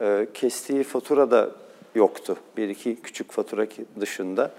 E, 0.00 0.26
kestiği 0.34 0.84
fatura 0.84 1.30
da 1.30 1.50
yoktu. 1.94 2.36
Bir 2.56 2.68
iki 2.68 2.96
küçük 2.96 3.32
fatura 3.32 3.66
dışında. 4.00 4.50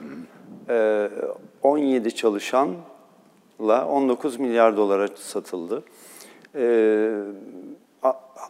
E, 0.70 1.10
17 1.64 2.16
çalışanla 2.16 3.88
19 3.90 4.40
milyar 4.40 4.78
dolara 4.78 5.08
satıldı. 5.16 5.84
E, 6.56 7.24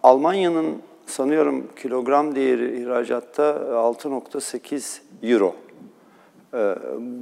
Almanya'nın 0.04 0.82
sanıyorum 1.06 1.68
kilogram 1.76 2.36
değeri 2.36 2.82
ihracatta 2.82 3.44
6.8 3.44 5.02
euro. 5.24 5.56
Ee, 6.54 6.76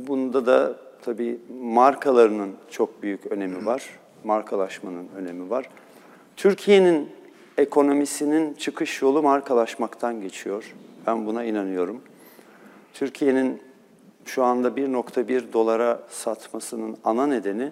Bunda 0.07 0.45
da 0.45 0.75
tabii 1.03 1.39
markalarının 1.61 2.51
çok 2.71 3.03
büyük 3.03 3.31
önemi 3.31 3.65
var. 3.65 3.89
Markalaşmanın 4.23 5.07
önemi 5.17 5.49
var. 5.49 5.69
Türkiye'nin 6.35 7.09
ekonomisinin 7.57 8.53
çıkış 8.53 9.01
yolu 9.01 9.23
markalaşmaktan 9.23 10.21
geçiyor. 10.21 10.73
Ben 11.07 11.25
buna 11.25 11.43
inanıyorum. 11.43 12.01
Türkiye'nin 12.93 13.61
şu 14.25 14.43
anda 14.43 14.67
1.1 14.67 15.53
dolara 15.53 15.99
satmasının 16.09 16.97
ana 17.03 17.27
nedeni 17.27 17.71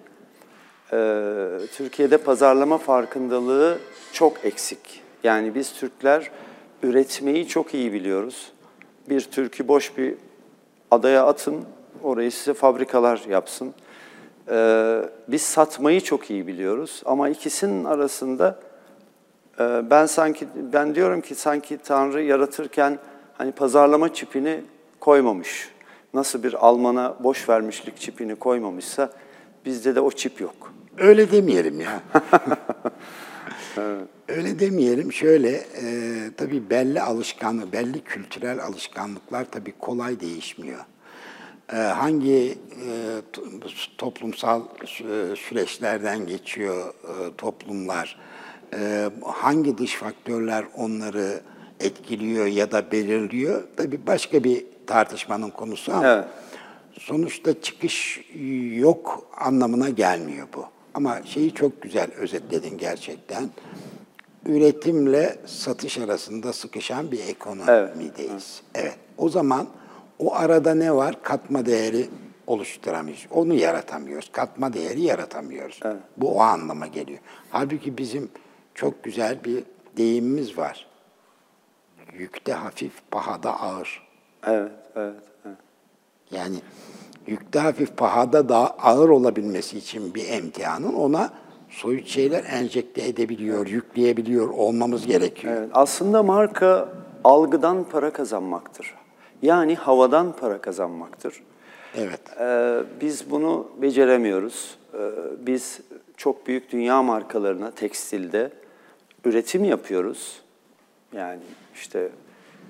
ee, 0.92 1.58
Türkiye'de 1.76 2.16
pazarlama 2.16 2.78
farkındalığı 2.78 3.78
çok 4.12 4.44
eksik. 4.44 5.02
Yani 5.24 5.54
biz 5.54 5.72
Türkler 5.72 6.30
üretmeyi 6.82 7.48
çok 7.48 7.74
iyi 7.74 7.92
biliyoruz. 7.92 8.52
Bir 9.08 9.20
Türk'ü 9.20 9.68
boş 9.68 9.98
bir 9.98 10.14
adaya 10.90 11.26
atın, 11.26 11.64
orayı 12.02 12.32
size 12.32 12.54
fabrikalar 12.54 13.24
yapsın. 13.28 13.74
Ee, 14.50 15.02
biz 15.28 15.42
satmayı 15.42 16.00
çok 16.00 16.30
iyi 16.30 16.46
biliyoruz 16.46 17.02
ama 17.06 17.28
ikisinin 17.28 17.84
arasında 17.84 18.58
e, 19.60 19.90
ben 19.90 20.06
sanki 20.06 20.48
ben 20.72 20.94
diyorum 20.94 21.20
ki 21.20 21.34
sanki 21.34 21.78
Tanrı 21.78 22.22
yaratırken 22.22 22.98
hani 23.38 23.52
pazarlama 23.52 24.14
çipini 24.14 24.60
koymamış 25.00 25.68
nasıl 26.14 26.42
bir 26.42 26.66
Alman'a 26.66 27.16
boş 27.20 27.48
vermişlik 27.48 27.96
çipini 27.96 28.34
koymamışsa 28.34 29.12
bizde 29.64 29.94
de 29.94 30.00
o 30.00 30.10
çip 30.10 30.40
yok. 30.40 30.72
Öyle 30.98 31.32
demeyelim 31.32 31.80
ya. 31.80 32.00
Öyle 34.28 34.58
demeyelim. 34.58 35.12
Şöyle, 35.12 35.50
e, 35.50 36.30
tabii 36.36 36.70
belli 36.70 37.02
alışkanlık, 37.02 37.72
belli 37.72 38.00
kültürel 38.00 38.64
alışkanlıklar 38.64 39.44
tabii 39.50 39.72
kolay 39.78 40.20
değişmiyor. 40.20 40.84
E, 41.72 41.76
hangi 41.76 42.58
e, 42.86 43.20
to- 43.32 43.70
toplumsal 43.98 44.62
sü- 44.84 45.36
süreçlerden 45.36 46.26
geçiyor 46.26 46.94
e, 47.04 47.36
toplumlar, 47.38 48.18
e, 48.74 49.10
hangi 49.24 49.78
dış 49.78 49.94
faktörler 49.94 50.64
onları 50.76 51.40
etkiliyor 51.80 52.46
ya 52.46 52.72
da 52.72 52.92
belirliyor, 52.92 53.62
tabii 53.76 54.06
başka 54.06 54.44
bir 54.44 54.64
tartışmanın 54.86 55.50
konusu 55.50 55.92
ama 55.92 56.06
Evet. 56.08 56.24
sonuçta 56.98 57.60
çıkış 57.60 58.20
yok 58.76 59.26
anlamına 59.36 59.88
gelmiyor 59.88 60.46
bu. 60.56 60.64
Ama 60.94 61.22
şeyi 61.24 61.54
çok 61.54 61.82
güzel 61.82 62.10
özetledin 62.16 62.78
gerçekten. 62.78 63.50
Üretimle 64.46 65.38
satış 65.46 65.98
arasında 65.98 66.52
sıkışan 66.52 67.12
bir 67.12 67.20
ekonomideyiz. 67.28 68.62
Evet. 68.74 68.96
O 69.18 69.28
zaman 69.28 69.66
o 70.22 70.34
arada 70.34 70.74
ne 70.74 70.94
var? 70.94 71.22
Katma 71.22 71.66
değeri 71.66 72.08
oluşturamıyoruz. 72.46 73.26
Onu 73.30 73.54
yaratamıyoruz. 73.54 74.32
Katma 74.32 74.72
değeri 74.72 75.00
yaratamıyoruz. 75.00 75.80
Bu 76.16 76.36
o 76.36 76.40
anlama 76.40 76.86
geliyor. 76.86 77.18
Halbuki 77.50 77.98
bizim 77.98 78.30
çok 78.74 79.04
güzel 79.04 79.44
bir 79.44 79.64
deyimimiz 79.96 80.58
var. 80.58 80.86
Yükte 82.12 82.52
hafif, 82.52 82.92
pahada 83.10 83.60
ağır. 83.60 84.08
Evet, 84.46 84.72
evet, 84.96 85.14
evet. 85.46 85.56
Yani 86.30 86.56
yükte 87.26 87.58
hafif 87.58 87.96
pahada 87.96 88.48
daha 88.48 88.66
ağır 88.66 89.08
olabilmesi 89.08 89.78
için 89.78 90.14
bir 90.14 90.28
emtihanın 90.28 90.94
ona 90.94 91.30
soyut 91.70 92.06
şeyler 92.06 92.44
enjekte 92.44 93.06
edebiliyor, 93.08 93.66
yükleyebiliyor 93.66 94.48
olmamız 94.48 95.06
gerekiyor. 95.06 95.54
Evet, 95.56 95.70
aslında 95.74 96.22
marka 96.22 96.88
algıdan 97.24 97.84
para 97.84 98.12
kazanmaktır. 98.12 98.94
Yani 99.42 99.74
havadan 99.74 100.32
para 100.32 100.60
kazanmaktır. 100.60 101.42
Evet. 101.94 102.20
Ee, 102.40 102.78
biz 103.00 103.30
bunu 103.30 103.68
beceremiyoruz. 103.82 104.78
Ee, 104.94 104.98
biz 105.38 105.80
çok 106.16 106.46
büyük 106.46 106.72
dünya 106.72 107.02
markalarına 107.02 107.70
tekstilde 107.70 108.50
üretim 109.24 109.64
yapıyoruz. 109.64 110.40
Yani 111.12 111.40
işte 111.74 112.08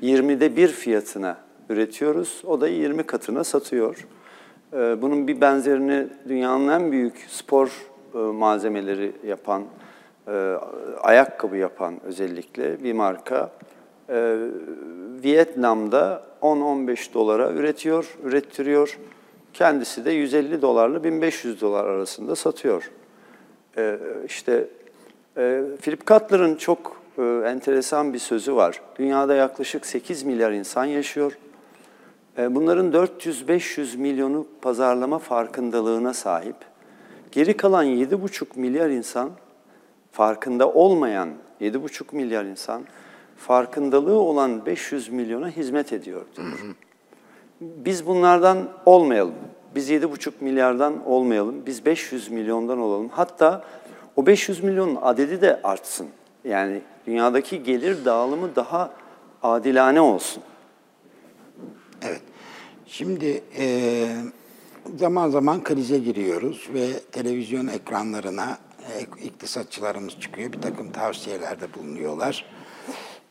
20'de 0.03 0.57
bir 0.57 0.69
fiyatına 0.69 1.37
üretiyoruz. 1.69 2.43
O 2.47 2.61
da 2.61 2.69
20 2.69 3.03
katına 3.03 3.45
satıyor. 3.45 4.07
Ee, 4.73 5.03
bunun 5.03 5.29
bir 5.29 5.41
benzerini 5.41 6.07
dünyanın 6.29 6.69
en 6.69 6.93
büyük 6.93 7.27
spor 7.29 7.87
e, 8.15 8.19
malzemeleri 8.19 9.13
yapan, 9.27 9.63
e, 10.29 10.33
ayakkabı 11.01 11.57
yapan 11.57 11.95
özellikle 12.05 12.85
bir 12.85 12.93
marka 12.93 13.51
e, 14.09 14.37
Vietnam'da 15.25 16.23
10-15 16.43 17.15
dolara 17.15 17.53
üretiyor, 17.53 18.17
ürettiriyor. 18.25 18.99
Kendisi 19.53 20.05
de 20.05 20.11
150 20.11 20.63
dolarla 20.63 21.05
1500 21.05 21.61
dolar 21.61 21.85
arasında 21.85 22.37
satıyor. 22.37 22.91
Ee, 23.77 23.99
işte 24.27 24.69
e, 25.37 25.63
Philip 25.83 26.07
Kotler'ın 26.07 26.55
çok 26.55 27.03
e, 27.19 27.23
enteresan 27.23 28.13
bir 28.13 28.19
sözü 28.19 28.57
var. 28.57 28.81
Dünyada 28.99 29.35
yaklaşık 29.35 29.87
8 29.87 30.23
milyar 30.23 30.53
insan 30.53 30.85
yaşıyor. 30.85 31.39
E, 32.39 32.55
bunların 32.55 32.93
400-500 32.93 33.97
milyonu 33.97 34.47
pazarlama 34.63 35.19
farkındalığına 35.19 36.15
sahip. 36.15 36.57
Geri 37.33 37.57
kalan 37.57 37.87
7,5 37.87 38.47
milyar 38.55 38.91
insan, 38.91 39.31
farkında 40.13 40.73
olmayan 40.73 41.29
7,5 41.61 42.17
milyar 42.17 42.45
insan, 42.45 42.83
farkındalığı 43.47 44.19
olan 44.19 44.67
500 44.67 45.09
milyona 45.09 45.49
hizmet 45.49 45.93
ediyor 45.93 46.23
diyor. 46.37 46.49
Biz 47.61 48.07
bunlardan 48.07 48.69
olmayalım. 48.87 49.35
Biz 49.75 49.91
7,5 49.91 50.33
milyardan 50.41 51.07
olmayalım. 51.07 51.67
Biz 51.67 51.87
500 51.87 52.29
milyondan 52.31 52.79
olalım. 52.79 53.09
Hatta 53.09 53.65
o 54.17 54.27
500 54.27 54.63
milyonun 54.63 54.99
adedi 55.03 55.41
de 55.41 55.61
artsın. 55.63 56.09
Yani 56.45 56.83
dünyadaki 57.07 57.63
gelir 57.63 58.05
dağılımı 58.05 58.57
daha 58.57 58.91
adilane 59.43 60.01
olsun. 60.01 60.43
Evet. 62.03 62.23
Şimdi 62.87 63.43
e, 63.59 64.07
zaman 64.97 65.31
zaman 65.31 65.65
krize 65.65 65.99
giriyoruz 65.99 66.69
ve 66.75 67.01
televizyon 67.13 67.67
ekranlarına 67.67 68.59
e, 68.91 69.25
iktisatçılarımız 69.25 70.21
çıkıyor. 70.21 70.53
Bir 70.53 70.61
takım 70.61 70.93
tavsiyelerde 70.93 71.75
bulunuyorlar. 71.75 72.45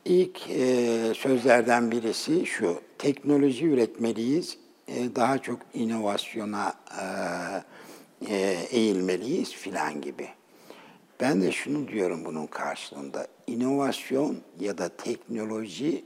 İlk 0.05 0.49
e, 0.49 1.13
sözlerden 1.15 1.91
birisi 1.91 2.45
şu, 2.45 2.81
teknoloji 2.97 3.65
üretmeliyiz, 3.65 4.57
e, 4.87 5.15
daha 5.15 5.37
çok 5.37 5.59
inovasyona 5.73 6.73
e, 7.01 8.35
e, 8.35 8.57
eğilmeliyiz 8.71 9.51
filan 9.51 10.01
gibi. 10.01 10.27
Ben 11.19 11.41
de 11.41 11.51
şunu 11.51 11.87
diyorum 11.87 12.25
bunun 12.25 12.47
karşılığında, 12.47 13.27
inovasyon 13.47 14.37
ya 14.59 14.77
da 14.77 14.89
teknoloji 14.89 16.05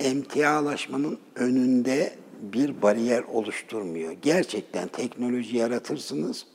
emtialaşmanın 0.00 1.18
önünde 1.34 2.14
bir 2.42 2.82
bariyer 2.82 3.22
oluşturmuyor. 3.22 4.12
Gerçekten 4.12 4.88
teknoloji 4.88 5.56
yaratırsınız, 5.56 6.46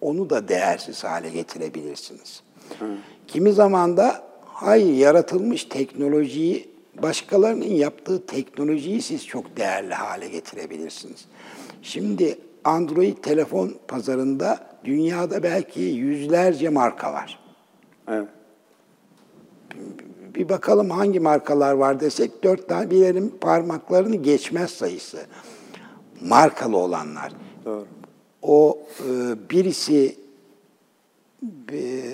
onu 0.00 0.30
da 0.30 0.48
değersiz 0.48 1.04
hale 1.04 1.30
getirebilirsiniz. 1.30 2.42
Kimi 3.26 3.52
zaman 3.52 3.96
da 3.96 4.31
hayır 4.62 4.94
yaratılmış 4.94 5.64
teknolojiyi, 5.64 6.68
başkalarının 7.02 7.64
yaptığı 7.64 8.26
teknolojiyi 8.26 9.02
siz 9.02 9.26
çok 9.26 9.56
değerli 9.56 9.94
hale 9.94 10.28
getirebilirsiniz. 10.28 11.24
Şimdi 11.82 12.38
Android 12.64 13.16
telefon 13.16 13.74
pazarında 13.88 14.66
dünyada 14.84 15.42
belki 15.42 15.80
yüzlerce 15.80 16.68
marka 16.68 17.12
var. 17.12 17.38
Evet. 18.08 18.28
Bir 20.34 20.48
bakalım 20.48 20.90
hangi 20.90 21.20
markalar 21.20 21.72
var 21.72 22.00
desek 22.00 22.44
dört 22.44 22.68
tane 22.68 22.90
bir 22.90 23.04
elin 23.04 23.34
parmaklarını 23.40 24.16
geçmez 24.16 24.70
sayısı. 24.70 25.26
Markalı 26.20 26.76
olanlar. 26.76 27.32
Doğru. 27.64 27.86
O 28.42 28.78
e, 29.00 29.10
birisi 29.50 30.16
e, 31.72 32.11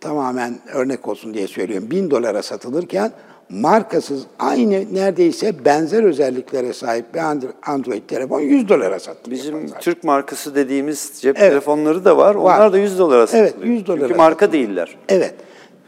tamamen 0.00 0.58
örnek 0.74 1.08
olsun 1.08 1.34
diye 1.34 1.46
söylüyorum. 1.46 1.90
Bin 1.90 2.10
dolara 2.10 2.42
satılırken 2.42 3.12
markasız 3.50 4.22
aynı 4.38 4.94
neredeyse 4.94 5.64
benzer 5.64 6.02
özelliklere 6.02 6.72
sahip 6.72 7.14
bir 7.14 7.18
Andro- 7.18 7.52
Android 7.66 8.02
telefon 8.08 8.40
100 8.40 8.68
dolara 8.68 9.00
satılıyor. 9.00 9.40
Bizim 9.42 9.60
pazarda. 9.62 9.80
Türk 9.80 10.04
markası 10.04 10.54
dediğimiz 10.54 11.12
cep 11.20 11.36
Evet. 11.38 11.50
telefonları 11.50 12.04
da 12.04 12.16
var. 12.16 12.34
Var. 12.34 12.56
Onlar 12.58 12.72
da 12.72 12.78
100 12.78 12.98
dolara 12.98 13.26
satılıyor. 13.26 13.52
Evet, 13.58 13.66
100 13.66 13.86
dolara 13.86 14.00
Çünkü 14.00 14.14
marka 14.14 14.46
satılıyor. 14.46 14.68
değiller. 14.68 14.96
Evet. 15.08 15.34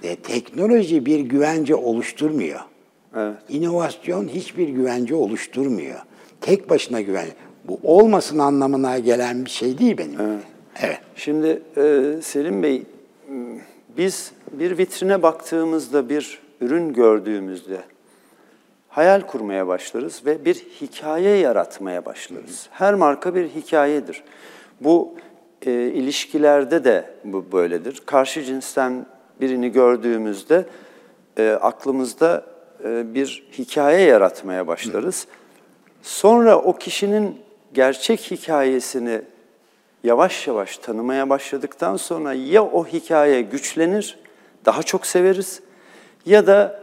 E, 0.02 0.16
teknoloji 0.16 1.06
bir 1.06 1.20
güvence 1.20 1.74
oluşturmuyor. 1.74 2.60
Evet. 3.16 3.34
İnovasyon 3.48 4.28
hiçbir 4.28 4.68
güvence 4.68 5.14
oluşturmuyor. 5.14 5.98
Tek 6.40 6.70
başına 6.70 7.00
güvence. 7.00 7.32
Bu 7.68 7.78
olmasın 7.82 8.38
anlamına 8.38 8.98
gelen 8.98 9.44
bir 9.44 9.50
şey 9.50 9.78
değil 9.78 9.98
benim. 9.98 10.20
Evet. 10.20 10.42
evet. 10.82 10.98
Şimdi 11.16 11.62
e, 11.76 12.12
Selim 12.22 12.62
Bey, 12.62 12.82
biz 13.96 14.32
bir 14.52 14.78
vitrine 14.78 15.22
baktığımızda, 15.22 16.08
bir 16.08 16.40
ürün 16.60 16.92
gördüğümüzde 16.92 17.80
hayal 18.88 19.20
kurmaya 19.20 19.66
başlarız 19.66 20.26
ve 20.26 20.44
bir 20.44 20.54
hikaye 20.54 21.36
yaratmaya 21.36 22.04
başlarız. 22.04 22.68
Her 22.70 22.94
marka 22.94 23.34
bir 23.34 23.48
hikayedir. 23.48 24.22
Bu 24.80 25.14
e, 25.66 25.72
ilişkilerde 25.72 26.84
de 26.84 27.04
bu 27.24 27.52
böyledir. 27.52 28.02
Karşı 28.06 28.42
cinsten 28.42 29.06
birini 29.40 29.72
gördüğümüzde 29.72 30.66
e, 31.38 31.58
aklımızda 31.60 32.44
e, 32.84 33.14
bir 33.14 33.44
hikaye 33.58 34.00
yaratmaya 34.00 34.66
başlarız. 34.66 35.26
Sonra 36.02 36.58
o 36.58 36.76
kişinin 36.76 37.40
gerçek 37.74 38.20
hikayesini 38.30 39.22
yavaş 40.04 40.46
yavaş 40.46 40.78
tanımaya 40.78 41.30
başladıktan 41.30 41.96
sonra 41.96 42.32
ya 42.32 42.64
o 42.64 42.84
hikaye 42.86 43.42
güçlenir, 43.42 44.18
daha 44.64 44.82
çok 44.82 45.06
severiz 45.06 45.60
ya 46.26 46.46
da 46.46 46.80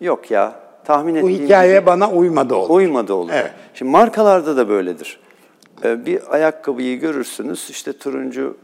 yok 0.00 0.30
ya 0.30 0.52
tahmin 0.84 1.14
Bu 1.22 1.30
ettiğim 1.30 1.44
hikaye 1.44 1.74
gibi 1.76 1.86
bana 1.86 2.10
uymadı 2.10 2.54
oldu. 2.54 2.72
uymadı 2.72 3.14
olur. 3.14 3.30
Evet. 3.34 3.50
Şimdi 3.74 3.90
markalarda 3.92 4.56
da 4.56 4.68
böyledir. 4.68 5.20
Ee, 5.84 6.06
Bir 6.06 6.34
ayakkabıyı 6.34 7.00
görürsünüz 7.00 7.70
işte 7.70 7.92
turuncu 7.98 8.56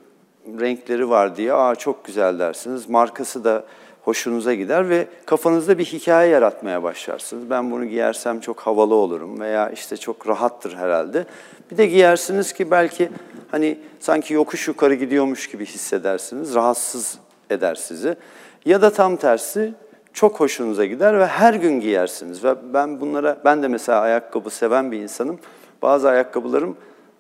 renkleri 0.61 1.11
var 1.11 1.37
diye 1.37 1.53
aa 1.53 1.74
çok 1.74 2.05
güzel 2.05 2.39
dersiniz. 2.39 2.89
Markası 2.89 3.45
da 3.45 3.64
hoşunuza 4.05 4.55
gider 4.55 4.89
ve 4.89 5.07
kafanızda 5.26 5.78
bir 5.78 5.84
hikaye 5.84 6.30
yaratmaya 6.30 6.82
başlarsınız. 6.82 7.51
Ben 7.51 7.70
bunu 7.70 7.84
giyersem 7.84 8.41
çok 8.41 8.61
havalı 8.61 8.95
olurum 8.95 9.41
veya 9.41 9.70
işte 9.70 9.97
çok 9.97 10.28
rahattır 10.28 10.74
herhalde. 10.74 11.26
Bir 11.70 11.76
de 11.76 11.86
giyersiniz 11.86 12.52
ki 12.52 12.70
belki 12.70 13.10
hani 13.50 13.78
sanki 14.00 14.34
yokuş 14.34 14.68
yukarı 14.68 14.94
gidiyormuş 14.94 15.50
gibi 15.50 15.66
hissedersiniz, 15.66 16.54
rahatsız 16.54 17.18
eder 17.50 17.74
sizi. 17.74 18.16
Ya 18.64 18.82
da 18.82 18.90
tam 18.90 19.16
tersi 19.16 19.74
çok 20.12 20.40
hoşunuza 20.40 20.84
gider 20.84 21.18
ve 21.18 21.26
her 21.26 21.54
gün 21.54 21.80
giyersiniz. 21.80 22.44
Ve 22.44 22.54
ben 22.72 23.00
bunlara, 23.00 23.38
ben 23.44 23.62
de 23.62 23.68
mesela 23.68 24.00
ayakkabı 24.00 24.50
seven 24.50 24.92
bir 24.92 24.98
insanım. 24.98 25.38
Bazı 25.82 26.08
ayakkabılarım 26.08 26.76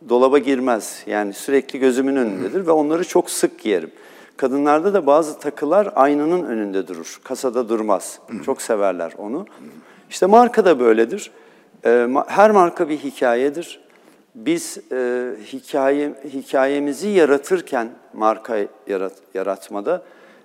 dolaba 0.08 0.38
girmez. 0.38 1.02
Yani 1.06 1.32
sürekli 1.32 1.78
gözümün 1.78 2.16
önündedir 2.16 2.66
ve 2.66 2.70
onları 2.70 3.04
çok 3.04 3.30
sık 3.30 3.60
giyerim. 3.60 3.90
Kadınlarda 4.36 4.94
da 4.94 5.06
bazı 5.06 5.38
takılar 5.38 5.92
aynanın 5.94 6.44
önünde 6.44 6.88
durur. 6.88 7.20
Kasada 7.24 7.68
durmaz. 7.68 8.18
Çok 8.46 8.62
severler 8.62 9.12
onu. 9.18 9.46
İşte 10.10 10.26
marka 10.26 10.64
da 10.64 10.80
böyledir. 10.80 11.30
Ee, 11.84 12.08
Her 12.26 12.50
marka 12.50 12.88
bir 12.88 12.98
hikayedir. 12.98 13.85
Biz 14.36 14.78
e, 14.92 15.30
hikaye 15.52 16.14
hikayemizi 16.24 17.08
yaratırken 17.08 17.88
marka 18.12 18.58
yarat, 18.86 19.12
yaratmada 19.34 20.02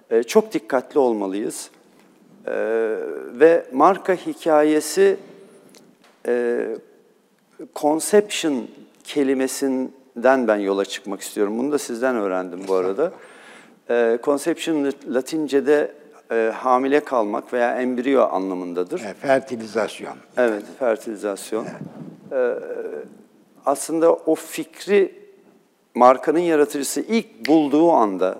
e, 0.10 0.24
çok 0.24 0.54
dikkatli 0.54 1.00
olmalıyız. 1.00 1.70
E, 2.48 2.54
ve 3.34 3.66
marka 3.74 4.14
hikayesi 4.14 5.18
e, 6.28 6.66
conception 7.76 8.68
kelimesinden 9.04 10.48
ben 10.48 10.58
yola 10.58 10.86
çıkmak 10.86 11.22
istiyorum. 11.22 11.58
Bunu 11.58 11.72
da 11.72 11.80
sizden 11.80 12.16
öğrendim 12.16 12.60
bu 12.68 12.76
arada. 12.76 13.12
E, 13.89 14.20
conception 14.24 14.94
Latince'de 15.10 15.92
e, 16.32 16.52
hamile 16.56 17.00
kalmak 17.00 17.54
veya 17.54 17.82
embriyo 17.82 18.22
anlamındadır. 18.22 19.00
E, 19.00 19.14
fertilizasyon. 19.14 20.16
Evet, 20.38 20.64
fertilizasyon. 20.80 21.66
Ee, 22.32 22.54
aslında 23.66 24.14
o 24.14 24.36
fikri 24.36 25.22
markanın 25.95 26.39
yaratıcısı 26.39 27.01
ilk 27.01 27.47
bulduğu 27.47 27.91
anda 27.91 28.38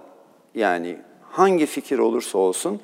yani 0.56 0.98
hangi 1.32 1.66
fikir 1.66 2.00
olursa 2.00 2.38
olsun 2.38 2.82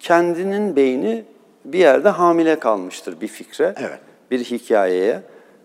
kendinin 0.00 0.76
beyni 0.76 1.24
bir 1.64 1.78
yerde 1.78 2.08
hamile 2.08 2.58
kalmıştır 2.58 3.20
bir 3.20 3.28
fikre, 3.28 3.74
Evet. 3.78 3.98
bir 4.30 4.44
hikayeye. 4.44 5.22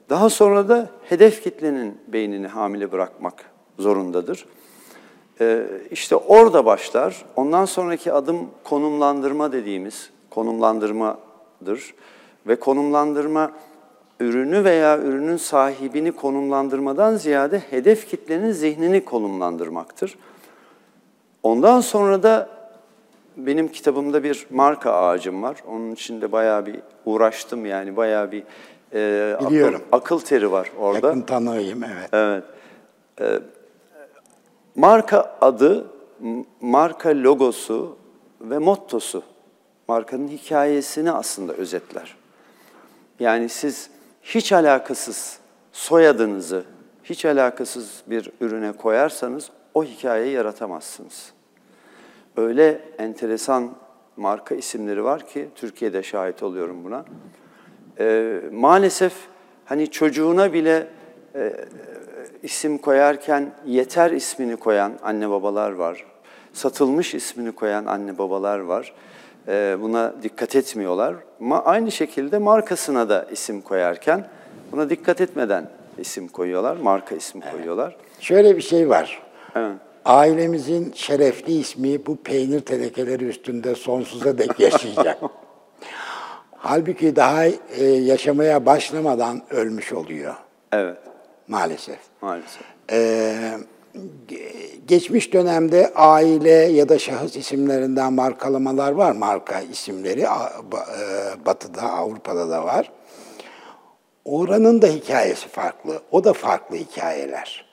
Daha 0.09 0.29
sonra 0.29 0.69
da 0.69 0.89
hedef 1.03 1.43
kitlenin 1.43 1.97
beynini 2.07 2.47
hamile 2.47 2.91
bırakmak 2.91 3.33
zorundadır. 3.79 4.45
Ee, 5.41 5.63
işte 5.91 6.15
orada 6.15 6.65
başlar. 6.65 7.25
Ondan 7.35 7.65
sonraki 7.65 8.13
adım 8.13 8.49
konumlandırma 8.63 9.51
dediğimiz 9.51 10.09
konumlandırmadır. 10.29 11.93
Ve 12.47 12.55
konumlandırma 12.55 13.51
ürünü 14.19 14.63
veya 14.63 14.97
ürünün 14.97 15.37
sahibini 15.37 16.11
konumlandırmadan 16.11 17.15
ziyade 17.15 17.59
hedef 17.59 18.09
kitlenin 18.09 18.51
zihnini 18.51 19.05
konumlandırmaktır. 19.05 20.17
Ondan 21.43 21.81
sonra 21.81 22.23
da 22.23 22.49
benim 23.37 23.67
kitabımda 23.67 24.23
bir 24.23 24.47
marka 24.49 24.93
ağacım 24.93 25.43
var. 25.43 25.57
Onun 25.67 25.91
için 25.91 26.21
de 26.21 26.31
bayağı 26.31 26.65
bir 26.65 26.75
uğraştım 27.05 27.65
yani 27.65 27.95
bayağı 27.95 28.31
bir 28.31 28.43
e, 28.93 29.33
akıl, 29.35 29.49
Biliyorum. 29.49 29.81
akıl 29.91 30.19
teri 30.19 30.51
var 30.51 30.71
orada. 30.79 31.07
Yakın 31.07 31.21
tanığıyım 31.21 31.83
evet. 31.83 32.09
Evet. 32.13 32.43
Ee, 33.21 33.39
marka 34.75 35.37
adı, 35.41 35.87
marka 36.61 37.09
logosu 37.09 37.97
ve 38.41 38.57
mottosu 38.57 39.23
markanın 39.87 40.27
hikayesini 40.27 41.11
aslında 41.11 41.53
özetler. 41.53 42.15
Yani 43.19 43.49
siz 43.49 43.89
hiç 44.27 44.51
alakasız 44.51 45.39
soyadınızı 45.71 46.63
hiç 47.03 47.25
alakasız 47.25 48.03
bir 48.07 48.31
ürüne 48.41 48.71
koyarsanız 48.71 49.49
o 49.73 49.83
hikayeyi 49.83 50.33
yaratamazsınız. 50.33 51.31
Öyle 52.37 52.81
enteresan 52.97 53.71
marka 54.17 54.55
isimleri 54.55 55.03
var 55.03 55.27
ki 55.27 55.49
Türkiye'de 55.55 56.03
şahit 56.03 56.43
oluyorum 56.43 56.83
buna. 56.83 57.05
Ee, 57.99 58.41
maalesef 58.51 59.13
hani 59.65 59.91
çocuğuna 59.91 60.53
bile 60.53 60.87
e, 61.35 61.53
isim 62.43 62.77
koyarken 62.77 63.51
yeter 63.65 64.11
ismini 64.11 64.55
koyan 64.55 64.93
anne 65.03 65.29
babalar 65.29 65.71
var. 65.71 66.05
Satılmış 66.53 67.15
ismini 67.15 67.51
koyan 67.51 67.85
anne 67.85 68.17
babalar 68.17 68.59
var. 68.59 68.93
Ee, 69.47 69.77
buna 69.81 70.13
dikkat 70.23 70.55
etmiyorlar. 70.55 71.15
Ama 71.41 71.63
aynı 71.65 71.91
şekilde 71.91 72.37
markasına 72.37 73.09
da 73.09 73.25
isim 73.31 73.61
koyarken 73.61 74.27
buna 74.71 74.89
dikkat 74.89 75.21
etmeden 75.21 75.69
isim 75.97 76.27
koyuyorlar, 76.27 76.77
marka 76.77 77.15
ismi 77.15 77.41
koyuyorlar. 77.51 77.95
Şöyle 78.19 78.57
bir 78.57 78.61
şey 78.61 78.89
var. 78.89 79.21
Evet. 79.55 79.75
Ailemizin 80.05 80.91
şerefli 80.95 81.53
ismi 81.53 82.05
bu 82.05 82.15
peynir 82.15 82.59
tenekeleri 82.59 83.25
üstünde 83.25 83.75
sonsuza 83.75 84.37
dek 84.37 84.59
yaşayacak. 84.59 85.17
Halbuki 86.57 87.15
daha 87.15 87.45
e, 87.45 87.83
yaşamaya 87.85 88.65
başlamadan 88.65 89.41
ölmüş 89.49 89.93
oluyor 89.93 90.33
Evet, 90.71 90.97
maalesef. 91.47 91.99
maalesef. 92.21 92.61
Ee, 92.91 93.51
geçmiş 94.87 95.33
dönemde 95.33 95.93
aile 95.95 96.51
ya 96.51 96.89
da 96.89 96.99
şahıs 96.99 97.35
isimlerinden 97.35 98.13
markalamalar 98.13 98.91
var, 98.91 99.11
marka 99.11 99.61
isimleri. 99.61 100.21
E, 100.21 101.45
Batı'da, 101.45 101.81
Avrupa'da 101.81 102.49
da 102.49 102.63
var. 102.63 102.91
Oranın 104.25 104.81
da 104.81 104.87
hikayesi 104.87 105.47
farklı, 105.47 106.01
o 106.11 106.23
da 106.23 106.33
farklı 106.33 106.75
hikayeler. 106.75 107.67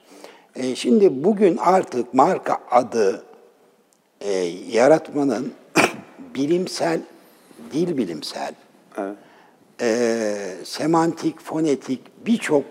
Ee, 0.56 0.76
şimdi 0.76 1.24
bugün 1.24 1.56
artık 1.56 2.14
marka 2.14 2.58
adı 2.70 3.24
e, 4.20 4.30
yaratmanın 4.70 5.52
bilimsel, 6.34 7.00
dil 7.72 7.96
bilimsel, 7.96 8.54
e, 9.80 10.36
semantik, 10.64 11.40
fonetik 11.40 12.26
birçok 12.26 12.64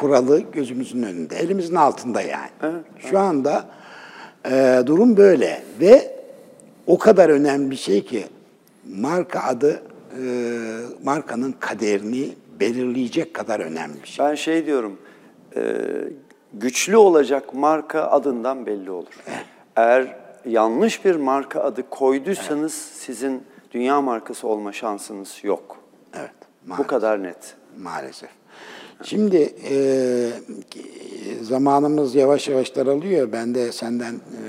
kuralı 0.00 0.40
gözümüzün 0.40 1.02
önünde, 1.02 1.36
elimizin 1.36 1.74
altında 1.74 2.20
yani. 2.20 2.50
Şu 2.98 3.18
anda 3.18 3.64
e, 4.50 4.82
durum 4.86 5.16
böyle 5.16 5.62
ve 5.80 6.16
o 6.86 6.98
kadar 6.98 7.28
önemli 7.28 7.70
bir 7.70 7.76
şey 7.76 8.04
ki 8.04 8.26
marka 8.88 9.40
adı 9.40 9.82
e, 10.12 10.22
markanın 11.04 11.52
kaderini 11.60 12.28
belirleyecek 12.60 13.34
kadar 13.34 13.60
önemli 13.60 14.02
bir 14.02 14.08
şey. 14.08 14.26
Ben 14.26 14.34
şey 14.34 14.66
diyorum, 14.66 14.98
e, 15.56 15.62
güçlü 16.52 16.96
olacak 16.96 17.54
marka 17.54 18.02
adından 18.02 18.66
belli 18.66 18.90
olur. 18.90 19.14
Eğer 19.76 20.16
yanlış 20.46 21.04
bir 21.04 21.16
marka 21.16 21.60
adı 21.60 21.90
koyduysanız 21.90 22.74
sizin 22.74 23.42
dünya 23.70 24.00
markası 24.00 24.48
olma 24.48 24.72
şansınız 24.72 25.38
yok. 25.42 25.76
Evet. 26.14 26.30
Bu 26.64 26.68
maalesef. 26.68 26.86
kadar 26.86 27.22
net. 27.22 27.54
Maalesef. 27.82 28.30
Şimdi 29.02 29.54
e, 29.70 30.30
zamanımız 31.42 32.14
yavaş 32.14 32.48
yavaş 32.48 32.76
daralıyor. 32.76 33.32
Ben 33.32 33.54
de 33.54 33.72
senden 33.72 34.14
e, 34.14 34.46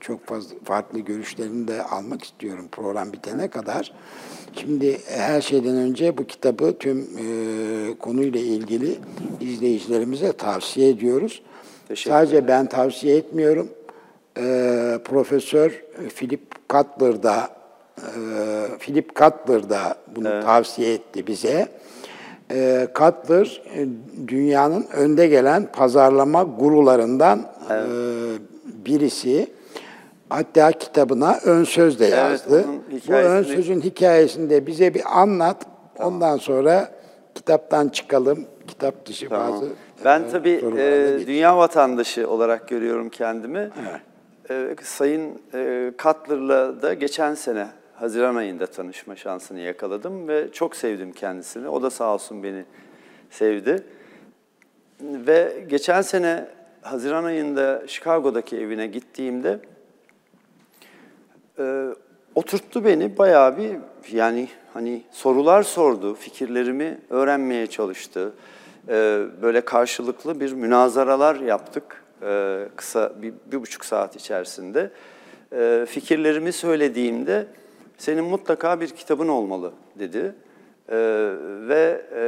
çok 0.00 0.26
fazla 0.26 0.56
farklı 0.64 0.98
görüşlerini 0.98 1.68
de 1.68 1.82
almak 1.82 2.24
istiyorum 2.24 2.68
program 2.72 3.12
bitene 3.12 3.48
kadar. 3.48 3.92
Şimdi 4.56 5.00
her 5.08 5.40
şeyden 5.40 5.76
önce 5.76 6.18
bu 6.18 6.26
kitabı 6.26 6.78
tüm 6.78 6.98
e, 6.98 7.98
konuyla 7.98 8.40
ilgili 8.40 8.98
izleyicilerimize 9.40 10.32
tavsiye 10.32 10.88
ediyoruz. 10.88 11.42
Sadece 11.96 12.48
ben 12.48 12.68
tavsiye 12.68 13.16
etmiyorum. 13.16 13.68
E, 14.36 14.42
Profesör 15.04 15.84
Philip 16.16 16.68
Cutler 16.68 17.22
da 17.22 17.50
e, 17.98 18.10
Philip 18.78 19.16
Cutler 19.16 19.70
da 19.70 19.96
bunu 20.16 20.42
tavsiye 20.44 20.94
etti 20.94 21.26
bize. 21.26 21.68
E, 22.50 22.88
Cutler 22.94 23.62
e, 23.76 23.86
dünyanın 24.28 24.86
önde 24.92 25.26
gelen 25.26 25.66
pazarlama 25.72 26.42
gurularından 26.42 27.46
e, 27.70 27.76
birisi. 28.86 29.50
Hatta 30.28 30.72
kitabına 30.72 31.38
ön 31.44 31.64
söz 31.64 32.00
de 32.00 32.06
yazdı. 32.06 32.64
onun 32.68 32.82
Bu 33.08 33.12
ön 33.12 33.42
sözün 33.42 33.80
hikayesini 33.80 34.50
de 34.50 34.66
bize 34.66 34.94
bir 34.94 35.20
anlat. 35.20 35.66
Ondan 35.98 36.36
sonra 36.36 36.88
kitaptan 37.34 37.88
çıkalım. 37.88 38.46
Kitap 38.66 39.06
dışı 39.06 39.28
Tamam. 39.28 39.52
bazı 39.52 39.66
Ben 40.04 40.20
e, 40.20 40.28
tabii 40.32 40.60
e, 40.78 41.26
dünya 41.26 41.56
vatandaşı 41.56 42.28
olarak 42.28 42.68
görüyorum 42.68 43.08
kendimi. 43.08 43.70
E, 44.50 44.76
Sayın 44.82 45.42
e, 45.54 45.92
Cutler'la 45.98 46.82
da 46.82 46.94
geçen 46.94 47.34
sene 47.34 47.66
Haziran 48.00 48.36
ayında 48.36 48.66
tanışma 48.66 49.16
şansını 49.16 49.60
yakaladım 49.60 50.28
ve 50.28 50.52
çok 50.52 50.76
sevdim 50.76 51.12
kendisini. 51.12 51.68
O 51.68 51.82
da 51.82 51.90
sağ 51.90 52.14
olsun 52.14 52.42
beni 52.42 52.64
sevdi. 53.30 53.84
Ve 55.00 55.64
geçen 55.68 56.02
sene 56.02 56.46
Haziran 56.82 57.24
ayında 57.24 57.82
Chicago'daki 57.86 58.56
evine 58.56 58.86
gittiğimde 58.86 59.60
e, 61.58 61.86
oturttu 62.34 62.84
beni 62.84 63.18
bayağı 63.18 63.56
bir 63.56 63.76
yani 64.12 64.48
hani 64.74 65.02
sorular 65.10 65.62
sordu, 65.62 66.14
fikirlerimi 66.14 66.98
öğrenmeye 67.10 67.66
çalıştı. 67.66 68.32
Ee, 68.88 69.22
böyle 69.42 69.60
karşılıklı 69.60 70.40
bir 70.40 70.52
münazaralar 70.52 71.36
yaptık 71.36 72.04
e, 72.22 72.62
kısa 72.76 73.22
bir, 73.22 73.34
bir 73.52 73.60
buçuk 73.60 73.84
saat 73.84 74.16
içerisinde. 74.16 74.90
Ee, 75.52 75.86
fikirlerimi 75.88 76.52
söylediğimde 76.52 77.46
senin 78.00 78.24
mutlaka 78.24 78.80
bir 78.80 78.88
kitabın 78.88 79.28
olmalı 79.28 79.72
dedi. 79.98 80.34
Ee, 80.88 80.96
ve 81.68 82.02
e, 82.14 82.22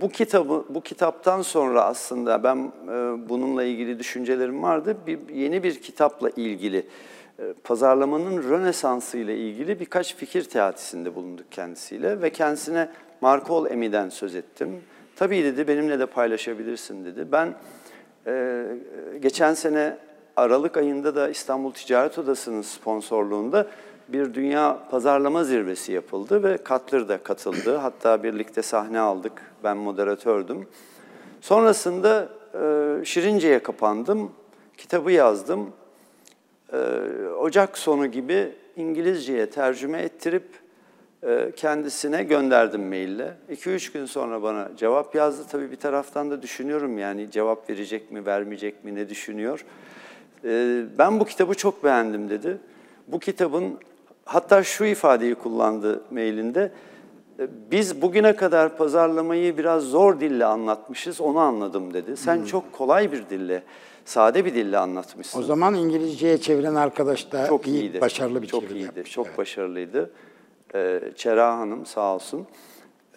bu 0.00 0.08
kitabı 0.08 0.64
bu 0.68 0.80
kitaptan 0.80 1.42
sonra 1.42 1.84
aslında 1.84 2.42
ben 2.42 2.56
e, 2.56 3.28
bununla 3.28 3.64
ilgili 3.64 3.98
düşüncelerim 3.98 4.62
vardı. 4.62 4.96
Bir 5.06 5.28
yeni 5.28 5.62
bir 5.62 5.82
kitapla 5.82 6.30
ilgili 6.30 6.86
e, 7.38 7.42
pazarlamanın 7.64 8.50
Rönesansı 8.50 9.18
ile 9.18 9.36
ilgili 9.36 9.80
birkaç 9.80 10.16
fikir 10.16 10.44
teatisinde 10.44 11.14
bulunduk 11.14 11.46
kendisiyle 11.50 12.22
ve 12.22 12.30
kendisine 12.30 12.88
Marco 13.20 13.66
Emi'den 13.66 14.08
söz 14.08 14.34
ettim. 14.34 14.80
Tabii 15.16 15.44
dedi 15.44 15.68
benimle 15.68 15.98
de 15.98 16.06
paylaşabilirsin 16.06 17.04
dedi. 17.04 17.32
Ben 17.32 17.54
e, 18.26 18.64
geçen 19.22 19.54
sene 19.54 19.96
Aralık 20.36 20.76
ayında 20.76 21.14
da 21.14 21.28
İstanbul 21.28 21.72
Ticaret 21.72 22.18
Odası'nın 22.18 22.62
sponsorluğunda 22.62 23.66
bir 24.12 24.34
dünya 24.34 24.78
pazarlama 24.90 25.44
zirvesi 25.44 25.92
yapıldı 25.92 26.42
ve 26.42 26.56
Katler 26.56 27.08
da 27.08 27.22
katıldı. 27.22 27.76
Hatta 27.76 28.22
birlikte 28.22 28.62
sahne 28.62 29.00
aldık. 29.00 29.32
Ben 29.64 29.76
moderatördüm. 29.76 30.68
Sonrasında 31.40 32.28
e, 32.54 33.04
Şirince'ye 33.04 33.62
kapandım. 33.62 34.30
Kitabı 34.76 35.12
yazdım. 35.12 35.70
E, 36.72 36.76
Ocak 37.38 37.78
sonu 37.78 38.06
gibi 38.06 38.52
İngilizceye 38.76 39.50
tercüme 39.50 40.02
ettirip 40.02 40.44
e, 41.22 41.52
kendisine 41.56 42.22
gönderdim 42.22 42.88
maille. 42.88 43.34
2-3 43.52 43.92
gün 43.92 44.06
sonra 44.06 44.42
bana 44.42 44.68
cevap 44.76 45.14
yazdı. 45.14 45.44
Tabii 45.50 45.70
bir 45.70 45.76
taraftan 45.76 46.30
da 46.30 46.42
düşünüyorum 46.42 46.98
yani 46.98 47.30
cevap 47.30 47.70
verecek 47.70 48.10
mi, 48.10 48.26
vermeyecek 48.26 48.84
mi, 48.84 48.94
ne 48.94 49.08
düşünüyor. 49.08 49.64
Ben 50.98 51.20
bu 51.20 51.24
kitabı 51.24 51.54
çok 51.54 51.84
beğendim 51.84 52.30
dedi. 52.30 52.58
Bu 53.08 53.18
kitabın 53.18 53.78
hatta 54.32 54.62
şu 54.62 54.84
ifadeyi 54.84 55.34
kullandı 55.34 56.00
mailinde. 56.10 56.72
"E, 57.40 57.48
Biz 57.70 58.02
bugüne 58.02 58.36
kadar 58.36 58.76
pazarlamayı 58.76 59.58
biraz 59.58 59.82
zor 59.82 60.20
dille 60.20 60.44
anlatmışız, 60.44 61.20
onu 61.20 61.38
anladım 61.38 61.94
dedi. 61.94 62.16
Sen 62.16 62.44
çok 62.44 62.72
kolay 62.72 63.12
bir 63.12 63.24
dille, 63.30 63.62
sade 64.04 64.44
bir 64.44 64.54
dille 64.54 64.78
anlatmışsın. 64.78 65.40
O 65.40 65.42
zaman 65.42 65.74
İngilizceye 65.74 66.38
çeviren 66.38 66.74
arkadaş 66.74 67.32
da 67.32 67.46
çok 67.46 67.66
iyi, 67.66 67.80
iyiydi. 67.80 68.00
başarılı 68.00 68.42
bir 68.42 68.46
çok 68.46 68.60
çeviri 68.62 68.74
iyiydi. 68.78 68.84
yapmış. 68.86 69.10
Çok 69.12 69.26
Evet. 69.26 69.38
başarılıydı. 69.38 70.10
Ee, 70.74 71.00
Çera 71.16 71.58
Hanım 71.58 71.86
sağ 71.86 72.14
olsun. 72.14 72.46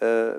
Ee, 0.02 0.30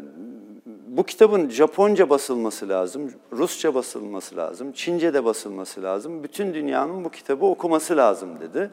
bu 0.87 1.03
kitabın 1.03 1.49
Japonca 1.49 2.09
basılması 2.09 2.69
lazım, 2.69 3.11
Rusça 3.31 3.75
basılması 3.75 4.35
lazım, 4.37 4.71
Çince'de 4.71 5.25
basılması 5.25 5.83
lazım. 5.83 6.23
Bütün 6.23 6.53
dünyanın 6.53 7.03
bu 7.05 7.09
kitabı 7.09 7.45
okuması 7.45 7.97
lazım 7.97 8.29
dedi. 8.41 8.69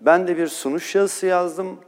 Ben 0.00 0.28
de 0.28 0.36
bir 0.36 0.46
sunuş 0.46 0.94
yazısı 0.94 1.26
yazdım. 1.26 1.78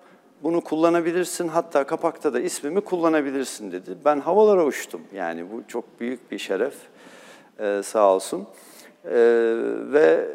Bunu 0.42 0.60
kullanabilirsin, 0.60 1.48
hatta 1.48 1.84
kapakta 1.84 2.32
da 2.34 2.40
ismimi 2.40 2.80
kullanabilirsin 2.80 3.72
dedi. 3.72 3.98
Ben 4.04 4.20
havalara 4.20 4.64
uçtum. 4.64 5.00
Yani 5.14 5.50
bu 5.52 5.62
çok 5.68 6.00
büyük 6.00 6.30
bir 6.30 6.38
şeref. 6.38 6.74
Ee, 7.60 7.80
sağ 7.84 8.14
olsun. 8.14 8.46
Ee, 9.04 9.10
ve 9.92 10.28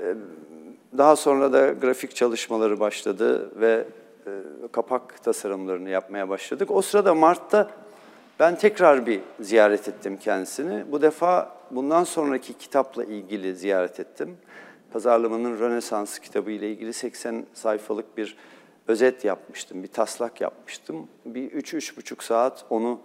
daha 0.97 1.15
sonra 1.15 1.53
da 1.53 1.67
grafik 1.67 2.15
çalışmaları 2.15 2.79
başladı 2.79 3.51
ve 3.61 3.85
e, 4.25 4.31
kapak 4.71 5.23
tasarımlarını 5.23 5.89
yapmaya 5.89 6.29
başladık. 6.29 6.71
O 6.71 6.81
sırada 6.81 7.15
Mart'ta 7.15 7.69
ben 8.39 8.55
tekrar 8.57 9.05
bir 9.05 9.19
ziyaret 9.39 9.87
ettim 9.87 10.17
kendisini. 10.17 10.91
Bu 10.91 11.01
defa 11.01 11.55
bundan 11.71 12.03
sonraki 12.03 12.53
kitapla 12.53 13.03
ilgili 13.03 13.55
ziyaret 13.55 13.99
ettim. 13.99 14.37
Pazarlamanın 14.93 15.59
Rönesans 15.59 16.19
kitabı 16.19 16.51
ile 16.51 16.71
ilgili 16.71 16.93
80 16.93 17.45
sayfalık 17.53 18.17
bir 18.17 18.37
özet 18.87 19.25
yapmıştım, 19.25 19.83
bir 19.83 19.87
taslak 19.87 20.41
yapmıştım. 20.41 21.07
Bir 21.25 21.51
3-3,5 21.51 22.23
saat 22.23 22.65
onu 22.69 22.99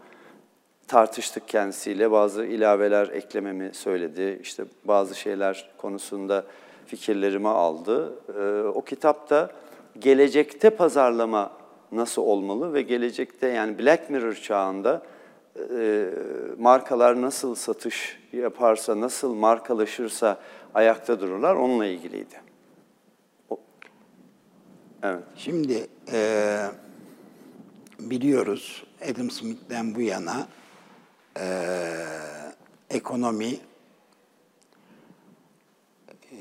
tartıştık 0.89 1.49
kendisiyle. 1.49 2.11
Bazı 2.11 2.45
ilaveler 2.45 3.09
eklememi 3.09 3.71
söyledi. 3.75 4.39
İşte 4.43 4.65
bazı 4.85 5.15
şeyler 5.15 5.71
konusunda 5.79 6.45
fikirlerimi 6.87 7.49
aldı. 7.49 8.15
Ee, 8.39 8.69
o 8.69 8.85
kitapta 8.85 9.51
gelecekte 9.99 10.71
pazarlama 10.71 11.53
nasıl 11.93 12.23
olmalı 12.23 12.75
ve 12.75 12.83
gelecekte 12.83 13.47
yani 13.47 13.79
Black 13.79 14.11
Mirror 14.11 14.35
çağında 14.35 15.03
e, 15.79 16.07
markalar 16.59 17.23
nasıl 17.23 17.55
satış 17.55 18.19
yaparsa, 18.33 19.01
nasıl 19.01 19.35
markalaşırsa 19.35 20.39
ayakta 20.75 21.21
dururlar 21.21 21.55
onunla 21.55 21.87
ilgiliydi. 21.87 22.41
O- 23.51 23.61
Evet. 25.03 25.25
Şimdi 25.37 25.87
eee, 26.13 26.71
biliyoruz 28.01 28.85
Adam 29.13 29.31
Smith'ten 29.31 29.95
bu 29.95 30.01
yana 30.01 30.49
eee, 31.37 32.07
ekonomi 32.91 33.47
eee, 36.33 36.39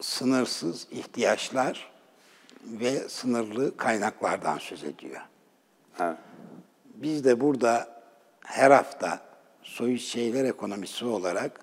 sınırsız 0.00 0.86
ihtiyaçlar 0.90 1.90
ve 2.64 3.08
sınırlı 3.08 3.76
kaynaklardan 3.76 4.58
söz 4.58 4.84
ediyor. 4.84 5.20
Evet. 6.00 6.16
Biz 6.94 7.24
de 7.24 7.40
burada 7.40 8.02
her 8.44 8.70
hafta 8.70 9.20
soyut 9.62 10.00
şeyler 10.00 10.44
ekonomisi 10.44 11.04
olarak 11.04 11.60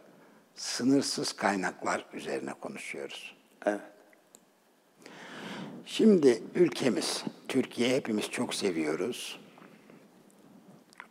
sınırsız 0.59 1.33
kaynaklar 1.33 2.05
üzerine 2.13 2.53
konuşuyoruz. 2.53 3.35
Evet. 3.65 3.81
Şimdi 5.85 6.43
ülkemiz, 6.55 7.23
Türkiye 7.47 7.95
hepimiz 7.95 8.29
çok 8.29 8.53
seviyoruz. 8.53 9.39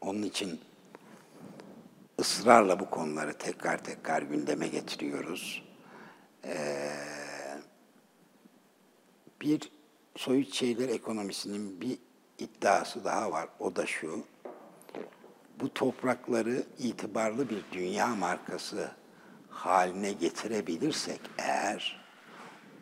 Onun 0.01 0.23
için 0.23 0.61
ısrarla 2.21 2.81
bu 2.81 2.91
konuları 2.91 3.39
tekrar 3.39 3.85
tekrar 3.85 4.23
gündeme 4.23 4.69
getiriyoruz. 4.69 5.65
Ee, 6.45 6.91
bir 9.41 9.73
soyut 10.17 10.55
şeyler 10.55 10.89
ekonomisinin 10.89 11.81
bir 11.81 11.99
iddiası 12.39 13.05
daha 13.05 13.33
var. 13.33 13.49
O 13.59 13.77
da 13.77 13.87
şu. 13.87 14.25
Bu 15.61 15.75
toprakları 15.75 16.63
itibarlı 16.79 17.51
bir 17.51 17.65
dünya 17.73 18.07
markası 18.07 18.91
haline 19.59 20.13
getirebilirsek 20.13 21.21
eğer 21.39 22.01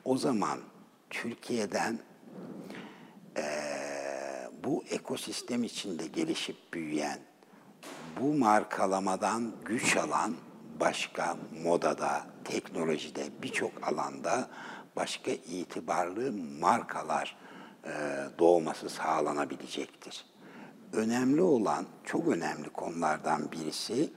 o 0.04 0.16
zaman 0.16 0.58
Türkiye'den 1.10 1.98
eee, 3.36 4.48
bu 4.64 4.84
ekosistem 4.90 5.64
içinde 5.64 6.06
gelişip 6.06 6.56
büyüyen, 6.72 7.18
bu 8.20 8.34
markalamadan 8.34 9.52
güç 9.64 9.96
alan 9.96 10.34
başka 10.80 11.36
modada, 11.64 12.26
teknolojide, 12.44 13.28
birçok 13.42 13.88
alanda 13.88 14.48
başka 14.96 15.30
itibarlı 15.30 16.32
markalar 16.60 17.36
eee, 17.86 17.92
doğması 18.38 18.88
sağlanabilecektir. 18.88 20.24
Önemli 20.92 21.42
olan, 21.42 21.86
çok 22.04 22.28
önemli 22.28 22.68
konulardan 22.68 23.52
birisi 23.52 24.10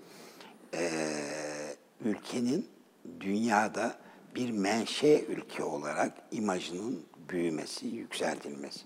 eee, 0.74 1.49
ülkenin 2.06 2.70
dünyada 3.20 3.95
bir 4.36 4.52
menşe 4.52 5.26
ülke 5.26 5.64
olarak 5.64 6.14
imajının 6.32 7.06
büyümesi, 7.30 7.88
yükseltilmesi. 7.88 8.80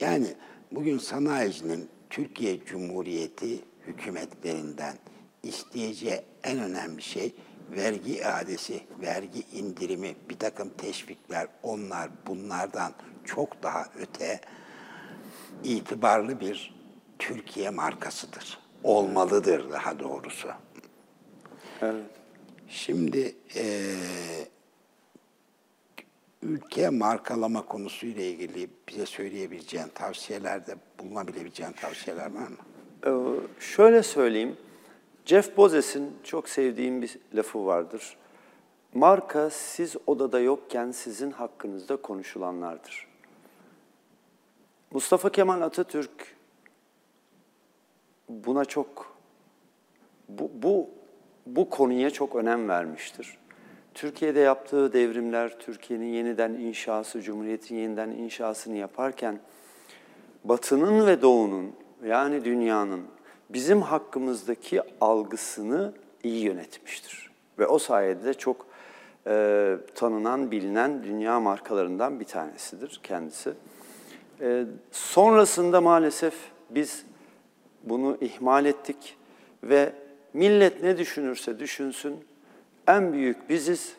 Yani 0.00 0.34
bugün 0.72 0.98
sanayicinin 0.98 1.88
Türkiye 2.10 2.64
Cumhuriyeti 2.64 3.64
hükümetlerinden 3.86 4.96
isteyeceği 5.42 6.20
en 6.44 6.58
önemli 6.58 7.02
şey 7.02 7.34
vergi 7.70 8.12
iadesi, 8.12 8.80
vergi 9.02 9.42
indirimi, 9.52 10.16
bir 10.30 10.38
takım 10.38 10.68
teşvikler, 10.68 11.48
onlar 11.62 12.10
bunlardan 12.26 12.92
çok 13.24 13.62
daha 13.62 13.86
öte 13.98 14.40
itibarlı 15.64 16.40
bir 16.40 16.74
Türkiye 17.18 17.70
markasıdır. 17.70 18.58
Olmalıdır 18.84 19.70
daha 19.70 19.98
doğrusu. 19.98 20.48
Şimdi 22.68 23.34
eee, 23.54 23.96
ülke 26.42 26.88
markalama 26.90 27.66
konusuyla 27.66 28.22
ilgili 28.22 28.68
bize 28.88 29.06
söyleyebileceğin 29.06 29.88
tavsiyelerde 29.94 30.76
bulunabilebileceğin 30.98 31.72
tavsiyeler 31.72 32.30
var 32.34 32.48
mı? 32.48 32.56
Ee, 33.06 33.10
şöyle 33.60 34.02
söyleyeyim. 34.02 34.56
Jeff 35.24 35.58
Bezos'un 35.58 36.14
çok 36.24 36.48
sevdiğim 36.48 37.02
bir 37.02 37.18
lafı 37.34 37.66
vardır. 37.66 38.16
Marka 38.94 39.50
siz 39.50 39.96
odada 40.06 40.40
yokken 40.40 40.90
sizin 40.90 41.30
hakkınızda 41.30 41.96
konuşulanlardır. 41.96 43.06
Mustafa 44.90 45.32
Kemal 45.32 45.60
Atatürk 45.60 46.36
buna 48.28 48.64
çok 48.64 49.16
bu, 50.28 50.50
bu, 50.54 50.90
bu 51.46 51.70
konuya 51.70 52.10
çok 52.10 52.36
önem 52.36 52.68
vermiştir. 52.68 53.38
Türkiye'de 53.94 54.40
yaptığı 54.40 54.92
devrimler, 54.92 55.58
Türkiye'nin 55.58 56.06
yeniden 56.06 56.52
inşası, 56.52 57.22
Cumhuriyet'in 57.22 57.76
yeniden 57.76 58.10
inşasını 58.10 58.76
yaparken 58.76 59.38
Batı'nın 60.44 61.06
ve 61.06 61.22
Doğu'nun 61.22 61.72
yani 62.06 62.44
dünyanın 62.44 63.02
bizim 63.50 63.82
hakkımızdaki 63.82 64.82
algısını 65.00 65.92
iyi 66.22 66.44
yönetmiştir. 66.44 67.30
Ve 67.58 67.66
o 67.66 67.78
sayede 67.78 68.24
de 68.24 68.34
çok 68.34 68.66
e, 69.26 69.76
tanınan, 69.94 70.50
bilinen 70.50 71.04
dünya 71.04 71.40
markalarından 71.40 72.20
bir 72.20 72.24
tanesidir 72.24 73.00
kendisi. 73.02 73.52
E, 74.40 74.64
sonrasında 74.92 75.80
maalesef 75.80 76.34
biz 76.70 77.06
bunu 77.82 78.18
ihmal 78.20 78.64
ettik 78.66 79.16
ve 79.62 79.92
millet 80.36 80.82
ne 80.82 80.98
düşünürse 80.98 81.58
düşünsün 81.58 82.24
en 82.86 83.12
büyük 83.12 83.50
biziz, 83.50 83.92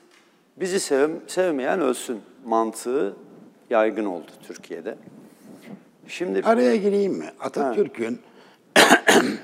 bizi 0.58 0.80
sev, 0.80 1.10
sevmeyen 1.28 1.82
ölsün 1.82 2.22
mantığı 2.46 3.16
yaygın 3.70 4.06
oldu 4.06 4.32
Türkiye'de. 4.48 4.98
Şimdi 6.08 6.42
Araya 6.42 6.76
gireyim 6.76 7.14
mi? 7.14 7.32
Atatürk'ün 7.40 8.22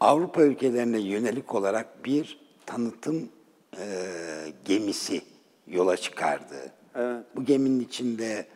Avrupa 0.00 0.42
ülkelerine 0.42 0.98
yönelik 0.98 1.54
olarak 1.54 2.04
bir 2.04 2.40
tanıtım 2.66 3.28
e, 3.78 3.86
gemisi 4.64 5.22
yola 5.66 5.96
çıkardı. 5.96 6.72
Bu 7.36 7.44
geminin 7.44 7.80
içinde 7.80 8.46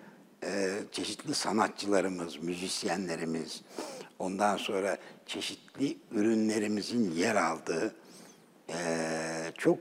e, 0.42 0.70
çeşitli 0.92 1.34
sanatçılarımız, 1.34 2.42
müzisyenlerimiz, 2.42 3.62
ondan 4.18 4.56
sonra 4.56 4.96
çeşitli 5.26 5.96
ürünlerimizin 6.12 7.10
yer 7.10 7.36
aldığı 7.36 7.94
e, 8.68 8.74
çok 9.58 9.78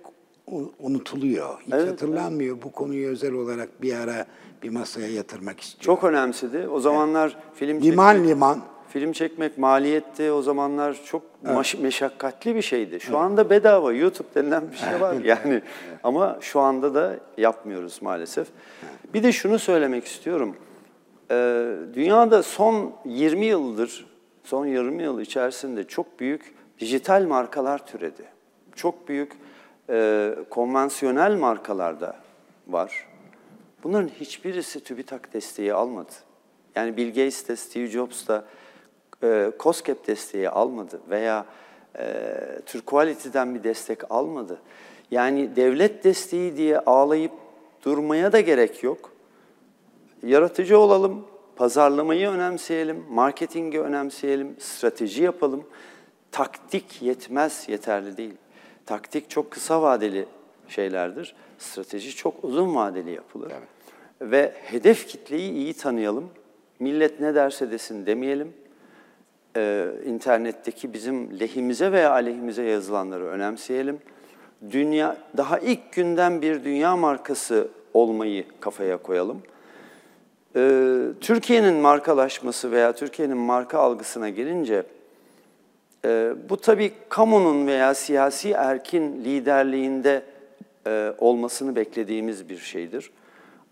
unutuluyor. 0.80 1.60
Hiç 1.62 1.74
hatırlanmıyor. 1.74 2.62
Bu 2.62 2.72
konuyu 2.72 3.10
özel 3.10 3.34
olarak 3.34 3.82
bir 3.82 3.94
ara 3.94 4.26
bir 4.64 4.70
masaya 4.70 5.08
yatırmak 5.08 5.60
istiyorum. 5.60 5.86
çok 5.86 6.04
önemsedi. 6.10 6.68
O 6.68 6.80
zamanlar 6.80 7.38
film 7.56 7.82
Liman 7.82 8.14
çekmek, 8.14 8.30
liman. 8.30 8.62
film 8.90 9.12
çekmek 9.12 9.58
maliyetti. 9.58 10.32
O 10.32 10.42
zamanlar 10.42 10.98
çok 11.06 11.22
maş- 11.44 11.76
meşakkatli 11.76 12.56
bir 12.56 12.62
şeydi. 12.62 13.00
Şu 13.00 13.18
anda 13.18 13.50
bedava 13.50 13.94
YouTube 13.94 14.28
denilen 14.36 14.72
bir 14.72 14.78
şey 14.78 15.02
var 15.02 15.14
yani. 15.24 15.62
Ama 16.04 16.38
şu 16.42 16.60
anda 16.60 16.94
da 16.96 17.20
yapmıyoruz 17.38 18.00
maalesef. 18.02 18.48
Bir 19.14 19.24
de 19.24 19.32
şunu 19.32 19.60
söylemek 19.60 20.06
istiyorum. 20.06 20.56
Ee, 21.32 21.76
dünyada 21.94 22.44
son 22.44 22.94
20 23.06 23.46
yıldır, 23.46 24.06
son 24.44 24.66
20 24.66 25.04
yıl 25.04 25.20
içerisinde 25.20 25.84
çok 25.84 26.20
büyük 26.20 26.56
dijital 26.80 27.24
markalar 27.28 27.86
türedi. 27.86 28.26
Çok 28.76 29.08
büyük 29.08 29.32
e, 29.90 30.36
konvansiyonel 30.50 31.36
markalar 31.36 32.02
da 32.02 32.16
var. 32.68 33.08
Bunların 33.84 34.08
hiçbirisi 34.08 34.84
TÜBİTAK 34.84 35.34
desteği 35.34 35.74
almadı. 35.74 36.12
Yani 36.76 36.98
Bill 36.98 37.08
Gates 37.08 37.48
de 37.48 37.56
Steve 37.56 37.88
Jobs 37.88 38.28
da 38.28 38.46
e, 39.24 39.52
COSGAP 39.60 40.08
desteği 40.08 40.50
almadı 40.50 41.02
veya 41.10 41.46
e, 41.98 42.36
Türk 42.66 42.86
Quality'den 42.86 43.56
bir 43.56 43.64
destek 43.64 44.12
almadı. 44.12 44.62
Yani 45.12 45.56
devlet 45.56 46.04
desteği 46.04 46.58
diye 46.58 46.80
ağlayıp 46.80 47.32
durmaya 47.84 48.32
da 48.32 48.40
gerek 48.40 48.84
yok. 48.84 49.12
Yaratıcı 50.24 50.80
olalım, 50.80 51.26
pazarlamayı 51.56 52.30
önemseyelim, 52.30 53.06
marketingi 53.10 53.80
önemseyelim, 53.80 54.56
strateji 54.60 55.24
yapalım. 55.24 55.64
Taktik 56.32 57.02
yetmez, 57.02 57.66
yeterli 57.68 58.18
değil. 58.18 58.34
Taktik 58.86 59.30
çok 59.30 59.52
kısa 59.52 59.82
vadeli 59.82 60.26
şeylerdir. 60.68 61.36
Strateji 61.58 62.16
çok 62.16 62.44
uzun 62.44 62.76
vadeli 62.76 63.12
yapılır. 63.12 63.52
Ve 64.22 64.54
hedef 64.56 65.08
kitleyi 65.08 65.52
iyi 65.52 65.74
tanıyalım. 65.74 66.30
Millet 66.80 67.20
ne 67.20 67.36
derse 67.36 67.72
desin 67.72 68.06
demeyelim. 68.06 68.54
Ee, 69.58 69.88
internetteki 70.06 70.94
bizim 70.94 71.40
lehimize 71.40 71.92
veya 71.92 72.12
aleyhimize 72.12 72.64
yazılanları 72.64 73.26
önemseyelim. 73.26 74.00
Dünya 74.72 75.18
daha 75.38 75.60
ilk 75.60 75.92
günden 75.92 76.42
bir 76.42 76.64
dünya 76.64 76.98
markası 76.98 77.68
olmayı 77.94 78.46
kafaya 78.60 78.98
koyalım. 78.98 79.42
Ee, 80.56 81.00
Türkiye'nin 81.22 81.74
markalaşması 81.74 82.72
veya 82.72 82.94
Türkiye'nin 82.94 83.38
marka 83.38 83.80
algısına 83.80 84.30
gelince 84.30 84.84
e, 86.06 86.34
bu 86.50 86.58
tabii 86.58 86.94
kamunun 87.10 87.68
veya 87.68 87.94
siyasi 87.94 88.52
erkin 88.52 89.24
liderliğinde 89.26 90.24
e, 90.88 91.14
olmasını 91.18 91.76
beklediğimiz 91.76 92.50
bir 92.50 92.58
şeydir. 92.58 93.12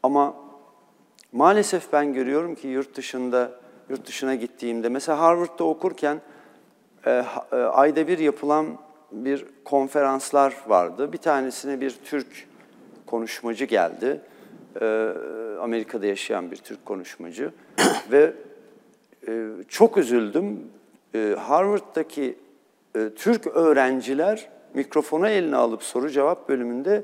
Ama 0.03 0.36
maalesef 1.32 1.93
ben 1.93 2.13
görüyorum 2.13 2.55
ki 2.55 2.67
yurt 2.67 2.95
dışında, 2.95 3.51
yurt 3.89 4.07
dışına 4.07 4.36
gittiğimde, 4.36 4.89
mesela 4.89 5.19
Harvard'da 5.19 5.63
okurken 5.63 6.21
e, 7.05 7.23
e, 7.51 7.55
ayda 7.55 8.07
bir 8.07 8.19
yapılan 8.19 8.67
bir 9.11 9.45
konferanslar 9.65 10.55
vardı. 10.67 11.13
Bir 11.13 11.17
tanesine 11.17 11.82
bir 11.82 11.95
Türk 12.05 12.47
konuşmacı 13.05 13.65
geldi. 13.65 14.21
E, 14.82 14.86
Amerika'da 15.62 16.05
yaşayan 16.05 16.51
bir 16.51 16.57
Türk 16.57 16.86
konuşmacı 16.86 17.51
ve 18.12 18.34
e, 19.28 19.47
çok 19.68 19.97
üzüldüm. 19.97 20.59
E, 21.16 21.36
Harvard'daki 21.39 22.38
e, 22.95 23.09
Türk 23.16 23.47
öğrenciler 23.47 24.49
mikrofonu 24.74 25.28
eline 25.30 25.55
alıp 25.55 25.84
soru 25.84 26.09
cevap 26.09 26.49
bölümünde 26.49 27.03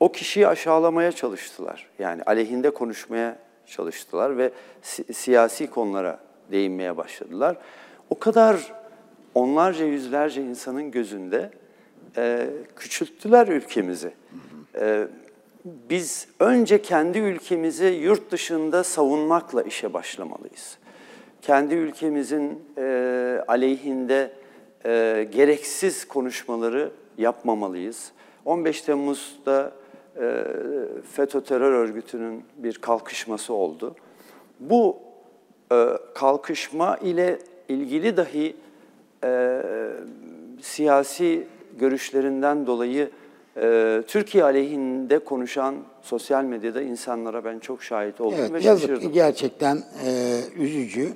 o 0.00 0.12
kişiyi 0.12 0.48
aşağılamaya 0.48 1.12
çalıştılar. 1.12 1.86
Yani 1.98 2.22
aleyhinde 2.22 2.70
konuşmaya 2.70 3.38
çalıştılar 3.66 4.38
ve 4.38 4.50
si- 4.82 5.14
siyasi 5.14 5.70
konulara 5.70 6.20
değinmeye 6.52 6.96
başladılar. 6.96 7.56
O 8.10 8.18
kadar 8.18 8.72
onlarca 9.34 9.84
yüzlerce 9.84 10.42
insanın 10.42 10.90
gözünde 10.90 11.50
e, 12.16 12.46
küçülttüler 12.76 13.48
ülkemizi. 13.48 14.12
E, 14.74 15.06
biz 15.64 16.28
önce 16.40 16.82
kendi 16.82 17.18
ülkemizi 17.18 17.86
yurt 17.86 18.30
dışında 18.30 18.84
savunmakla 18.84 19.62
işe 19.62 19.92
başlamalıyız. 19.92 20.78
Kendi 21.42 21.74
ülkemizin 21.74 22.62
e, 22.78 23.44
aleyhinde 23.48 24.32
e, 24.84 25.28
gereksiz 25.32 26.04
konuşmaları 26.04 26.90
yapmamalıyız. 27.18 28.12
15 28.44 28.82
Temmuz'da 28.82 29.72
e, 30.20 30.44
FETÖ 31.12 31.40
terör 31.40 31.72
örgütünün 31.72 32.44
bir 32.56 32.74
kalkışması 32.74 33.54
oldu. 33.54 33.94
Bu 34.60 34.98
e, 35.72 35.88
kalkışma 36.14 36.96
ile 36.96 37.38
ilgili 37.68 38.16
dahi 38.16 38.56
e, 39.24 39.62
siyasi 40.62 41.46
görüşlerinden 41.78 42.66
dolayı 42.66 43.10
e, 43.60 44.02
Türkiye 44.06 44.44
aleyhinde 44.44 45.18
konuşan 45.18 45.74
sosyal 46.02 46.44
medyada 46.44 46.82
insanlara 46.82 47.44
ben 47.44 47.58
çok 47.58 47.82
şahit 47.82 48.20
oldum 48.20 48.38
Evet, 48.40 48.52
ve 48.52 48.60
yazık 48.62 48.88
şaşırdım. 48.90 49.12
gerçekten 49.12 49.82
e, 50.06 50.40
üzücü. 50.56 51.12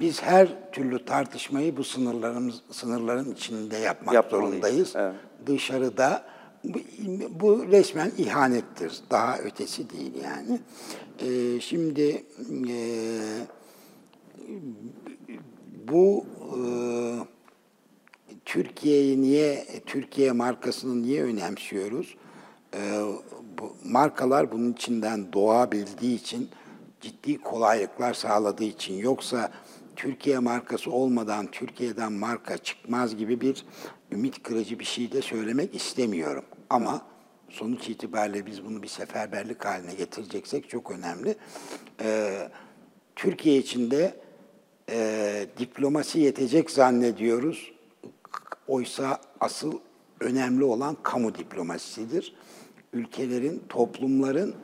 Biz 0.00 0.22
her 0.22 0.48
türlü 0.72 1.04
tartışmayı 1.04 1.76
bu 1.76 1.84
sınırlarımız 1.84 2.62
sınırların 2.70 3.32
içinde 3.32 3.76
yapmak 3.76 4.14
Yapmalıyız, 4.14 4.50
zorundayız. 4.52 4.92
evet. 4.96 5.14
Dışarıda 5.46 6.22
bu, 6.64 6.78
bu 7.40 7.66
resmen 7.66 8.12
ihanettir. 8.18 8.92
Daha 9.10 9.38
ötesi 9.38 9.90
değil 9.90 10.12
yani. 10.24 10.60
E, 11.18 11.60
şimdi 11.60 12.24
e, 12.68 12.78
bu 15.88 16.24
e, 16.40 16.58
Türkiye'yi 18.48 19.22
niye, 19.22 19.66
Türkiye 19.86 20.32
markasını 20.32 21.02
niye 21.02 21.24
önemsiyoruz? 21.24 22.16
Ee, 22.74 22.78
bu 23.58 23.76
markalar 23.84 24.52
bunun 24.52 24.72
içinden 24.72 25.32
doğabildiği 25.32 26.16
için, 26.16 26.48
ciddi 27.00 27.38
kolaylıklar 27.38 28.14
sağladığı 28.14 28.64
için. 28.64 28.94
Yoksa 28.94 29.52
Türkiye 29.96 30.38
markası 30.38 30.90
olmadan 30.90 31.46
Türkiye'den 31.46 32.12
marka 32.12 32.58
çıkmaz 32.58 33.16
gibi 33.16 33.40
bir 33.40 33.64
ümit 34.12 34.42
kırıcı 34.42 34.78
bir 34.78 34.84
şey 34.84 35.12
de 35.12 35.22
söylemek 35.22 35.74
istemiyorum. 35.74 36.44
Ama 36.70 37.02
sonuç 37.48 37.88
itibariyle 37.88 38.46
biz 38.46 38.64
bunu 38.64 38.82
bir 38.82 38.88
seferberlik 38.88 39.64
haline 39.64 39.94
getireceksek 39.94 40.68
çok 40.68 40.90
önemli. 40.90 41.36
Ee, 42.02 42.48
Türkiye 43.16 43.58
içinde 43.58 44.20
e, 44.90 45.46
diplomasi 45.58 46.20
yetecek 46.20 46.70
zannediyoruz. 46.70 47.77
Oysa 48.68 49.20
asıl 49.40 49.72
önemli 50.20 50.64
olan 50.64 50.96
kamu 51.02 51.34
diplomasisidir. 51.34 52.34
ülkelerin, 52.92 53.62
toplumların 53.68 54.54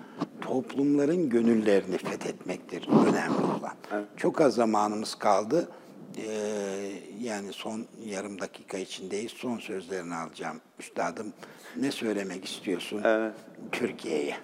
toplumların 0.41 1.29
gönüllerini 1.29 1.99
fethetmektir 1.99 2.89
önemli 2.89 3.45
olan. 3.61 4.05
Çok 4.17 4.41
az 4.41 4.55
zamanımız 4.55 5.15
kaldı. 5.15 5.69
Ee, 6.17 6.91
yani 7.21 7.53
son 7.53 7.87
yarım 8.07 8.41
dakika 8.41 8.79
içindeyiz. 8.79 9.33
Son 9.33 9.59
sözlerini 9.59 10.15
alacağım. 10.15 10.61
Üstadım 10.81 11.33
ne 11.77 11.91
söylemek 11.91 12.45
istiyorsun 12.45 13.03
Türkiye'ye? 13.73 14.37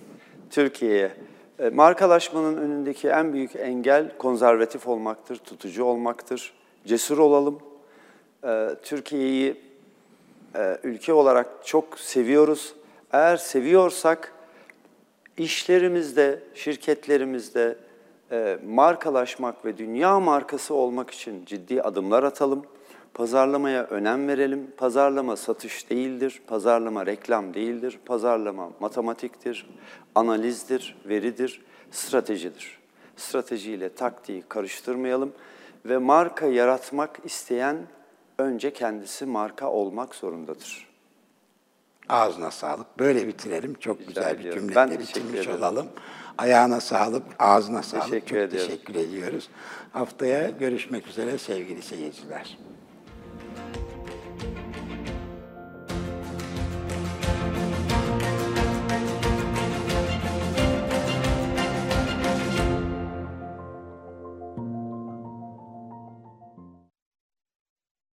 Türkiye'ye. 0.50 1.12
E, 1.58 1.68
Markalaşmanın 1.68 2.56
önündeki 2.56 3.08
en 3.08 3.32
büyük 3.32 3.56
engel 3.56 4.18
konservatif 4.18 4.88
olmaktır, 4.88 5.36
tutucu 5.36 5.84
olmaktır. 5.84 6.52
Cesur 6.86 7.18
olalım. 7.18 7.58
E, 8.44 8.68
Türkiye'yi 8.82 9.56
e, 10.54 10.78
ülke 10.82 11.12
olarak 11.12 11.46
çok 11.64 12.00
seviyoruz. 12.00 12.74
Eğer 13.12 13.36
seviyorsak 13.36 14.32
işlerimizde, 15.36 16.42
şirketlerimizde 16.54 17.76
e, 18.32 18.58
markalaşmak 18.66 19.64
ve 19.64 19.78
dünya 19.78 20.20
markası 20.20 20.74
olmak 20.74 21.10
için 21.10 21.44
ciddi 21.44 21.82
adımlar 21.82 22.22
atalım. 22.22 22.66
Pazarlamaya 23.14 23.84
önem 23.84 24.28
verelim. 24.28 24.70
Pazarlama 24.76 25.36
satış 25.36 25.90
değildir, 25.90 26.42
pazarlama 26.46 27.06
reklam 27.06 27.54
değildir. 27.54 27.98
Pazarlama 28.06 28.70
matematiktir, 28.80 29.70
analizdir, 30.14 30.96
veridir, 31.08 31.62
stratejidir. 31.90 32.78
Stratejiyle 33.16 33.94
taktiği 33.94 34.42
karıştırmayalım 34.48 35.32
ve 35.86 35.98
marka 35.98 36.46
yaratmak 36.46 37.18
isteyen 37.24 37.76
önce 38.40 38.72
kendisi 38.72 39.26
marka 39.26 39.70
olmak 39.70 40.14
zorundadır. 40.14 40.90
Ağzına 42.08 42.50
sağlık. 42.50 42.98
Böyle 42.98 43.28
bitirelim. 43.28 43.74
Çok 43.74 44.06
güzel 44.08 44.34
bir 44.34 44.40
ediyorum. 44.40 44.70
Ben 44.74 44.88
teşekkür 44.88 45.08
bitirmiş 45.08 45.48
olalım. 45.48 45.86
Ayağına 46.38 46.80
sağlık, 46.80 47.22
ağzına 47.38 47.82
sağlık. 47.82 48.04
Teşekkür 48.04 48.26
Çok 48.28 48.38
ediyorum. 48.38 48.68
teşekkür 48.70 48.94
ediyoruz. 48.94 49.48
Haftaya 49.92 50.50
görüşmek 50.50 51.06
üzere 51.06 51.38
sevgili 51.38 51.82
seyirciler. 51.82 52.58